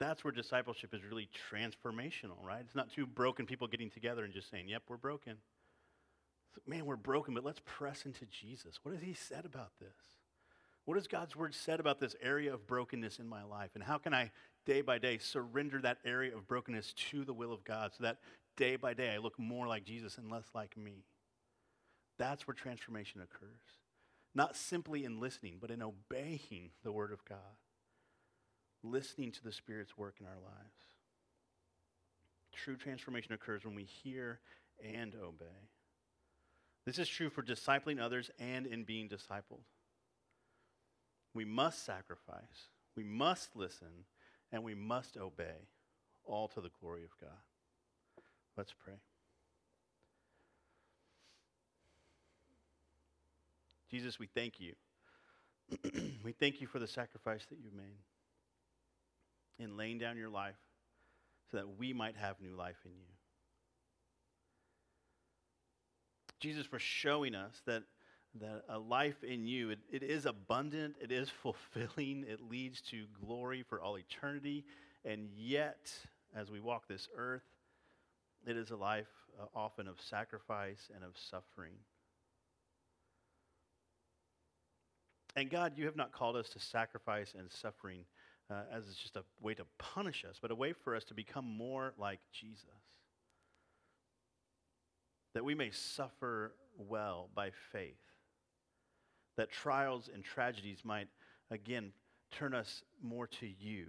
That's 0.00 0.24
where 0.24 0.32
discipleship 0.32 0.92
is 0.94 1.00
really 1.04 1.28
transformational, 1.52 2.44
right? 2.44 2.60
It's 2.60 2.74
not 2.74 2.90
two 2.90 3.06
broken 3.06 3.46
people 3.46 3.68
getting 3.68 3.88
together 3.88 4.24
and 4.24 4.34
just 4.34 4.50
saying, 4.50 4.68
yep, 4.68 4.82
we're 4.88 4.96
broken. 4.96 5.36
Man, 6.66 6.86
we're 6.86 6.96
broken, 6.96 7.34
but 7.34 7.44
let's 7.44 7.60
press 7.64 8.04
into 8.04 8.26
Jesus. 8.26 8.78
What 8.82 8.94
has 8.94 9.02
he 9.02 9.14
said 9.14 9.44
about 9.44 9.72
this? 9.80 9.88
What 10.84 10.96
has 10.96 11.06
God's 11.06 11.36
word 11.36 11.54
said 11.54 11.80
about 11.80 12.00
this 12.00 12.16
area 12.20 12.52
of 12.52 12.66
brokenness 12.66 13.18
in 13.18 13.28
my 13.28 13.44
life? 13.44 13.70
And 13.74 13.84
how 13.84 13.98
can 13.98 14.12
I, 14.12 14.32
day 14.66 14.80
by 14.80 14.98
day, 14.98 15.18
surrender 15.18 15.80
that 15.80 15.98
area 16.04 16.36
of 16.36 16.48
brokenness 16.48 16.92
to 17.10 17.24
the 17.24 17.32
will 17.32 17.52
of 17.52 17.64
God 17.64 17.92
so 17.96 18.02
that 18.02 18.18
day 18.56 18.76
by 18.76 18.92
day 18.92 19.14
I 19.14 19.18
look 19.18 19.38
more 19.38 19.66
like 19.66 19.84
Jesus 19.84 20.18
and 20.18 20.30
less 20.30 20.46
like 20.54 20.76
me? 20.76 21.04
That's 22.18 22.46
where 22.46 22.54
transformation 22.54 23.20
occurs. 23.20 23.60
Not 24.34 24.56
simply 24.56 25.04
in 25.04 25.20
listening, 25.20 25.58
but 25.60 25.70
in 25.70 25.82
obeying 25.82 26.70
the 26.82 26.92
Word 26.92 27.12
of 27.12 27.24
God, 27.24 27.38
listening 28.82 29.30
to 29.32 29.44
the 29.44 29.52
Spirit's 29.52 29.96
work 29.96 30.16
in 30.20 30.26
our 30.26 30.40
lives. 30.42 30.74
True 32.52 32.76
transformation 32.76 33.32
occurs 33.32 33.64
when 33.64 33.74
we 33.74 33.84
hear 33.84 34.40
and 34.82 35.14
obey. 35.14 35.68
This 36.84 36.98
is 36.98 37.08
true 37.08 37.30
for 37.30 37.42
discipling 37.42 38.00
others 38.00 38.30
and 38.38 38.66
in 38.66 38.84
being 38.84 39.08
discipled. 39.08 39.62
We 41.34 41.44
must 41.44 41.84
sacrifice, 41.84 42.68
we 42.96 43.04
must 43.04 43.56
listen, 43.56 44.04
and 44.50 44.62
we 44.62 44.74
must 44.74 45.16
obey, 45.16 45.68
all 46.24 46.48
to 46.48 46.60
the 46.60 46.70
glory 46.80 47.04
of 47.04 47.10
God. 47.20 47.38
Let's 48.56 48.74
pray. 48.84 48.94
Jesus, 53.90 54.18
we 54.18 54.26
thank 54.26 54.60
you. 54.60 54.74
we 56.24 56.32
thank 56.32 56.60
you 56.60 56.66
for 56.66 56.78
the 56.78 56.86
sacrifice 56.86 57.46
that 57.50 57.58
you've 57.62 57.74
made 57.74 57.98
in 59.58 59.76
laying 59.76 59.98
down 59.98 60.16
your 60.16 60.30
life 60.30 60.56
so 61.50 61.58
that 61.58 61.78
we 61.78 61.92
might 61.92 62.16
have 62.16 62.40
new 62.40 62.56
life 62.56 62.78
in 62.84 62.92
you. 62.92 63.21
Jesus, 66.42 66.66
for 66.66 66.80
showing 66.80 67.36
us 67.36 67.62
that, 67.66 67.84
that 68.40 68.64
a 68.68 68.78
life 68.78 69.22
in 69.22 69.46
you, 69.46 69.70
it, 69.70 69.78
it 69.92 70.02
is 70.02 70.26
abundant, 70.26 70.96
it 71.00 71.12
is 71.12 71.30
fulfilling, 71.42 72.24
it 72.28 72.40
leads 72.50 72.80
to 72.82 73.04
glory 73.24 73.62
for 73.62 73.80
all 73.80 73.96
eternity, 73.96 74.64
and 75.04 75.28
yet, 75.36 75.92
as 76.34 76.50
we 76.50 76.58
walk 76.58 76.88
this 76.88 77.08
earth, 77.16 77.44
it 78.44 78.56
is 78.56 78.72
a 78.72 78.76
life 78.76 79.06
uh, 79.40 79.44
often 79.54 79.86
of 79.86 80.00
sacrifice 80.00 80.90
and 80.92 81.04
of 81.04 81.12
suffering. 81.16 81.74
And 85.36 85.48
God, 85.48 85.74
you 85.76 85.86
have 85.86 85.96
not 85.96 86.12
called 86.12 86.36
us 86.36 86.48
to 86.50 86.58
sacrifice 86.58 87.34
and 87.38 87.50
suffering 87.50 88.04
uh, 88.50 88.62
as 88.72 88.84
just 88.96 89.16
a 89.16 89.22
way 89.40 89.54
to 89.54 89.64
punish 89.78 90.24
us, 90.28 90.38
but 90.42 90.50
a 90.50 90.54
way 90.56 90.72
for 90.72 90.96
us 90.96 91.04
to 91.04 91.14
become 91.14 91.44
more 91.44 91.94
like 91.96 92.18
Jesus. 92.32 92.66
That 95.34 95.44
we 95.44 95.54
may 95.54 95.70
suffer 95.70 96.52
well 96.76 97.28
by 97.34 97.50
faith. 97.72 97.96
That 99.36 99.50
trials 99.50 100.10
and 100.12 100.22
tragedies 100.22 100.84
might, 100.84 101.08
again, 101.50 101.92
turn 102.30 102.54
us 102.54 102.82
more 103.02 103.26
to 103.26 103.46
you. 103.46 103.86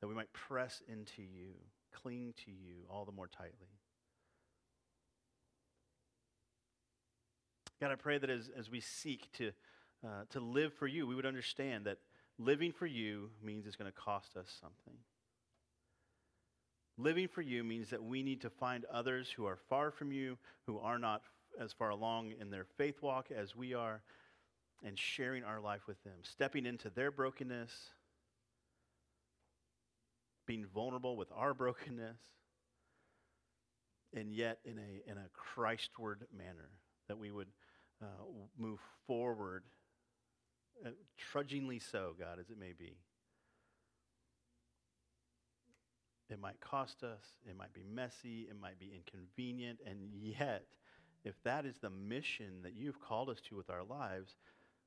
That 0.00 0.08
we 0.08 0.14
might 0.14 0.32
press 0.32 0.82
into 0.88 1.22
you, 1.22 1.52
cling 1.92 2.34
to 2.44 2.50
you 2.50 2.84
all 2.90 3.04
the 3.04 3.12
more 3.12 3.28
tightly. 3.28 3.68
God, 7.80 7.90
I 7.92 7.96
pray 7.96 8.18
that 8.18 8.30
as, 8.30 8.50
as 8.56 8.70
we 8.70 8.80
seek 8.80 9.30
to, 9.32 9.50
uh, 10.04 10.24
to 10.30 10.40
live 10.40 10.72
for 10.72 10.86
you, 10.86 11.06
we 11.06 11.14
would 11.14 11.26
understand 11.26 11.84
that 11.84 11.98
living 12.38 12.72
for 12.72 12.86
you 12.86 13.30
means 13.42 13.66
it's 13.66 13.76
going 13.76 13.90
to 13.90 13.96
cost 13.96 14.36
us 14.36 14.50
something. 14.60 14.98
Living 16.96 17.26
for 17.26 17.42
you 17.42 17.64
means 17.64 17.90
that 17.90 18.02
we 18.02 18.22
need 18.22 18.40
to 18.42 18.50
find 18.50 18.84
others 18.86 19.28
who 19.28 19.46
are 19.46 19.58
far 19.68 19.90
from 19.90 20.12
you, 20.12 20.38
who 20.66 20.78
are 20.78 20.98
not 20.98 21.22
as 21.60 21.72
far 21.72 21.90
along 21.90 22.32
in 22.40 22.50
their 22.50 22.66
faith 22.76 23.02
walk 23.02 23.30
as 23.30 23.56
we 23.56 23.74
are, 23.74 24.02
and 24.84 24.98
sharing 24.98 25.42
our 25.42 25.60
life 25.60 25.86
with 25.86 26.02
them, 26.04 26.18
stepping 26.22 26.66
into 26.66 26.90
their 26.90 27.10
brokenness, 27.10 27.72
being 30.46 30.66
vulnerable 30.72 31.16
with 31.16 31.28
our 31.34 31.54
brokenness, 31.54 32.18
and 34.14 34.32
yet 34.32 34.58
in 34.64 34.78
a, 34.78 35.10
in 35.10 35.16
a 35.18 35.28
Christward 35.34 36.18
manner, 36.36 36.70
that 37.08 37.18
we 37.18 37.32
would 37.32 37.48
uh, 38.00 38.06
move 38.56 38.78
forward, 39.06 39.64
uh, 40.86 40.90
trudgingly 41.18 41.80
so, 41.80 42.14
God, 42.18 42.38
as 42.38 42.50
it 42.50 42.58
may 42.58 42.72
be. 42.72 42.96
It 46.30 46.40
might 46.40 46.60
cost 46.60 47.02
us, 47.02 47.20
it 47.48 47.56
might 47.56 47.72
be 47.74 47.84
messy, 47.84 48.46
it 48.48 48.58
might 48.60 48.78
be 48.78 48.92
inconvenient, 48.94 49.80
and 49.86 49.98
yet, 50.12 50.64
if 51.24 51.34
that 51.44 51.66
is 51.66 51.76
the 51.78 51.90
mission 51.90 52.62
that 52.62 52.74
you've 52.74 53.00
called 53.00 53.28
us 53.28 53.40
to 53.48 53.56
with 53.56 53.68
our 53.68 53.84
lives, 53.84 54.36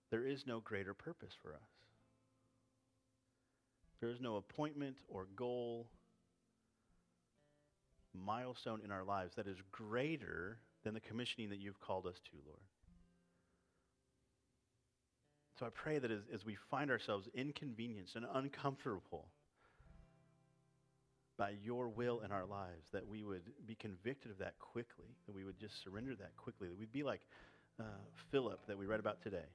there 0.10 0.26
is 0.26 0.48
no 0.48 0.60
greater 0.60 0.94
purpose 0.94 1.34
for 1.42 1.54
us. 1.54 1.70
There 4.00 4.10
is 4.10 4.20
no 4.20 4.38
appointment 4.38 4.98
or 5.08 5.28
goal, 5.36 5.88
milestone 8.14 8.82
in 8.84 8.92
our 8.92 9.04
lives 9.04 9.36
that 9.36 9.48
is 9.48 9.58
greater 9.72 10.58
than 10.84 10.94
the 10.94 11.00
commissioning 11.00 11.50
that 11.50 11.60
you've 11.60 11.80
called 11.80 12.08
us 12.08 12.20
to, 12.32 12.38
Lord. 12.46 12.60
So 15.60 15.66
I 15.66 15.70
pray 15.70 15.98
that 16.00 16.12
as, 16.12 16.22
as 16.34 16.46
we 16.46 16.56
find 16.70 16.92
ourselves 16.92 17.28
inconvenienced 17.34 18.16
and 18.16 18.26
uncomfortable 18.34 19.28
by 21.38 21.54
your 21.64 21.90
will 21.90 22.22
in 22.22 22.32
our 22.32 22.46
lives, 22.46 22.88
that 22.92 23.08
we 23.08 23.24
would 23.24 23.44
be 23.66 23.76
convicted 23.76 24.32
of 24.32 24.40
that 24.40 24.58
quickly, 24.60 25.16
that 25.26 25.36
we 25.36 25.44
would 25.44 25.60
just 25.60 25.84
surrender 25.84 26.16
that 26.16 26.36
quickly, 26.36 26.68
that 26.68 26.78
we'd 26.78 26.92
be 26.92 27.04
like 27.04 27.22
uh, 27.80 27.84
Philip 28.32 28.66
that 28.68 28.78
we 28.78 28.86
read 28.86 29.00
about 29.00 29.22
today, 29.22 29.46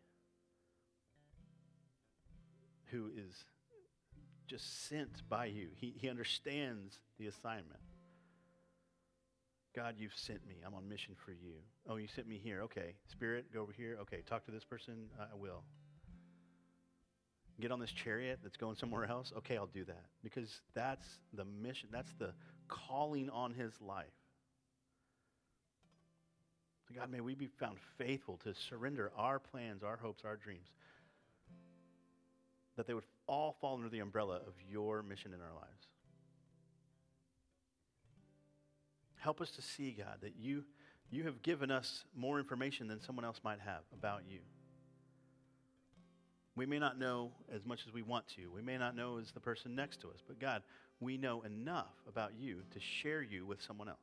who 2.86 3.10
is 3.16 3.44
just 4.46 4.88
sent 4.88 5.28
by 5.28 5.46
you. 5.46 5.68
He, 5.74 5.94
he 5.96 6.08
understands 6.08 6.98
the 7.18 7.26
assignment. 7.26 7.80
God, 9.74 9.94
you've 9.98 10.14
sent 10.14 10.46
me. 10.46 10.56
I'm 10.66 10.74
on 10.74 10.86
mission 10.88 11.14
for 11.24 11.32
you. 11.32 11.54
Oh, 11.88 11.96
you 11.96 12.06
sent 12.06 12.28
me 12.28 12.38
here. 12.42 12.60
Okay. 12.62 12.94
Spirit, 13.10 13.46
go 13.52 13.62
over 13.62 13.72
here. 13.72 13.96
Okay. 14.02 14.22
Talk 14.26 14.44
to 14.44 14.50
this 14.50 14.64
person. 14.64 15.06
I 15.18 15.34
will. 15.34 15.62
Get 17.62 17.70
on 17.70 17.79
this 17.79 17.92
chariot 17.92 18.40
that's 18.42 18.57
going 18.57 18.75
somewhere 18.75 19.05
else. 19.05 19.33
Okay, 19.38 19.57
I'll 19.57 19.66
do 19.66 19.85
that. 19.85 20.07
Because 20.25 20.62
that's 20.75 21.07
the 21.33 21.44
mission. 21.44 21.90
That's 21.92 22.12
the 22.18 22.35
calling 22.66 23.31
on 23.31 23.55
his 23.55 23.72
life. 23.81 24.07
So, 26.88 26.98
God, 26.98 27.09
may 27.09 27.20
we 27.20 27.37
be 27.37 27.46
found 27.46 27.77
faithful 27.98 28.37
to 28.38 28.53
surrender 28.53 29.12
our 29.16 29.38
plans, 29.38 29.85
our 29.85 29.96
hopes, 29.96 30.25
our 30.25 30.35
dreams 30.35 30.70
that 32.77 32.88
they 32.88 32.94
would 32.94 33.05
all 33.29 33.57
fall 33.61 33.77
under 33.77 33.88
the 33.88 34.01
umbrella 34.01 34.40
of 34.44 34.55
your 34.68 35.05
mission 35.05 35.33
in 35.33 35.40
our 35.40 35.55
lives. 35.55 35.87
Help 39.20 39.40
us 39.40 39.53
to 39.53 39.62
see, 39.62 39.92
God, 39.96 40.16
that 40.22 40.35
you, 40.37 40.64
you 41.12 41.22
have 41.22 41.42
given 41.42 41.70
us 41.70 42.03
more 42.16 42.40
information 42.40 42.88
than 42.88 43.01
someone 43.01 43.25
else 43.25 43.40
might 43.44 43.61
have 43.61 43.83
about 43.96 44.22
you. 44.29 44.40
We 46.54 46.66
may 46.66 46.78
not 46.78 46.98
know 46.98 47.30
as 47.54 47.64
much 47.64 47.80
as 47.86 47.94
we 47.94 48.02
want 48.02 48.28
to. 48.36 48.50
We 48.54 48.60
may 48.60 48.76
not 48.76 48.94
know 48.94 49.18
as 49.18 49.30
the 49.32 49.40
person 49.40 49.74
next 49.74 50.00
to 50.02 50.08
us. 50.08 50.22
But 50.26 50.38
God, 50.38 50.62
we 51.00 51.16
know 51.16 51.42
enough 51.42 51.94
about 52.08 52.32
you 52.38 52.62
to 52.72 52.80
share 53.00 53.22
you 53.22 53.46
with 53.46 53.62
someone 53.62 53.88
else. 53.88 53.98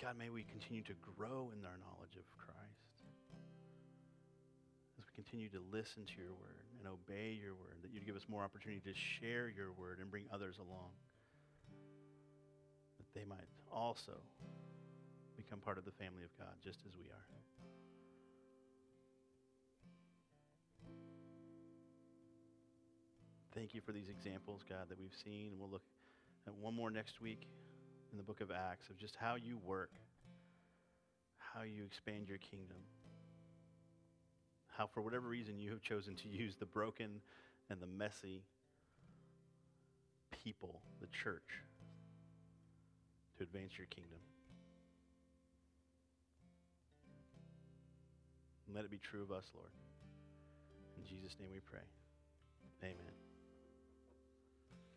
God, 0.00 0.16
may 0.16 0.30
we 0.30 0.44
continue 0.44 0.82
to 0.84 0.94
grow 1.16 1.52
in 1.52 1.60
our 1.66 1.76
knowledge 1.76 2.16
of 2.16 2.24
Christ 2.32 3.04
as 4.98 5.04
we 5.04 5.12
continue 5.14 5.50
to 5.50 5.60
listen 5.70 6.06
to 6.06 6.16
your 6.16 6.32
word 6.32 6.64
and 6.78 6.88
obey 6.88 7.36
your 7.36 7.52
word, 7.52 7.76
that 7.82 7.92
you'd 7.92 8.06
give 8.06 8.16
us 8.16 8.24
more 8.26 8.42
opportunity 8.42 8.80
to 8.80 8.96
share 8.96 9.52
your 9.52 9.72
word 9.76 9.98
and 10.00 10.10
bring 10.10 10.24
others 10.32 10.56
along, 10.56 10.88
that 12.96 13.18
they 13.18 13.26
might 13.26 13.44
also 13.70 14.16
become 15.36 15.58
part 15.58 15.76
of 15.76 15.84
the 15.84 15.92
family 15.92 16.22
of 16.24 16.30
God 16.38 16.54
just 16.64 16.78
as 16.86 16.96
we 16.96 17.04
are. 17.10 17.49
Thank 23.60 23.74
you 23.74 23.82
for 23.84 23.92
these 23.92 24.08
examples, 24.08 24.62
God, 24.66 24.88
that 24.88 24.98
we've 24.98 25.14
seen. 25.22 25.48
And 25.52 25.60
we'll 25.60 25.68
look 25.68 25.84
at 26.46 26.54
one 26.54 26.74
more 26.74 26.90
next 26.90 27.20
week 27.20 27.46
in 28.10 28.16
the 28.16 28.24
book 28.24 28.40
of 28.40 28.50
Acts 28.50 28.88
of 28.88 28.96
just 28.96 29.16
how 29.16 29.34
you 29.34 29.58
work, 29.58 29.90
how 31.36 31.60
you 31.60 31.84
expand 31.84 32.26
your 32.26 32.38
kingdom 32.38 32.78
how, 34.80 34.86
for 34.86 35.02
whatever 35.02 35.28
reason, 35.28 35.58
you 35.58 35.70
have 35.70 35.82
chosen 35.82 36.16
to 36.16 36.28
use 36.42 36.56
the 36.56 36.64
broken 36.64 37.20
and 37.68 37.80
the 37.80 37.86
messy 37.86 38.44
people, 40.42 40.80
the 41.02 41.06
church, 41.08 41.60
to 43.36 43.44
advance 43.44 43.72
your 43.76 43.86
kingdom. 43.88 44.18
And 48.66 48.74
let 48.74 48.86
it 48.86 48.90
be 48.90 48.98
true 48.98 49.22
of 49.22 49.30
us, 49.30 49.44
Lord. 49.54 49.70
In 50.96 51.04
Jesus' 51.04 51.36
name 51.38 51.50
we 51.52 51.60
pray. 51.60 51.84
Amen. 52.82 53.29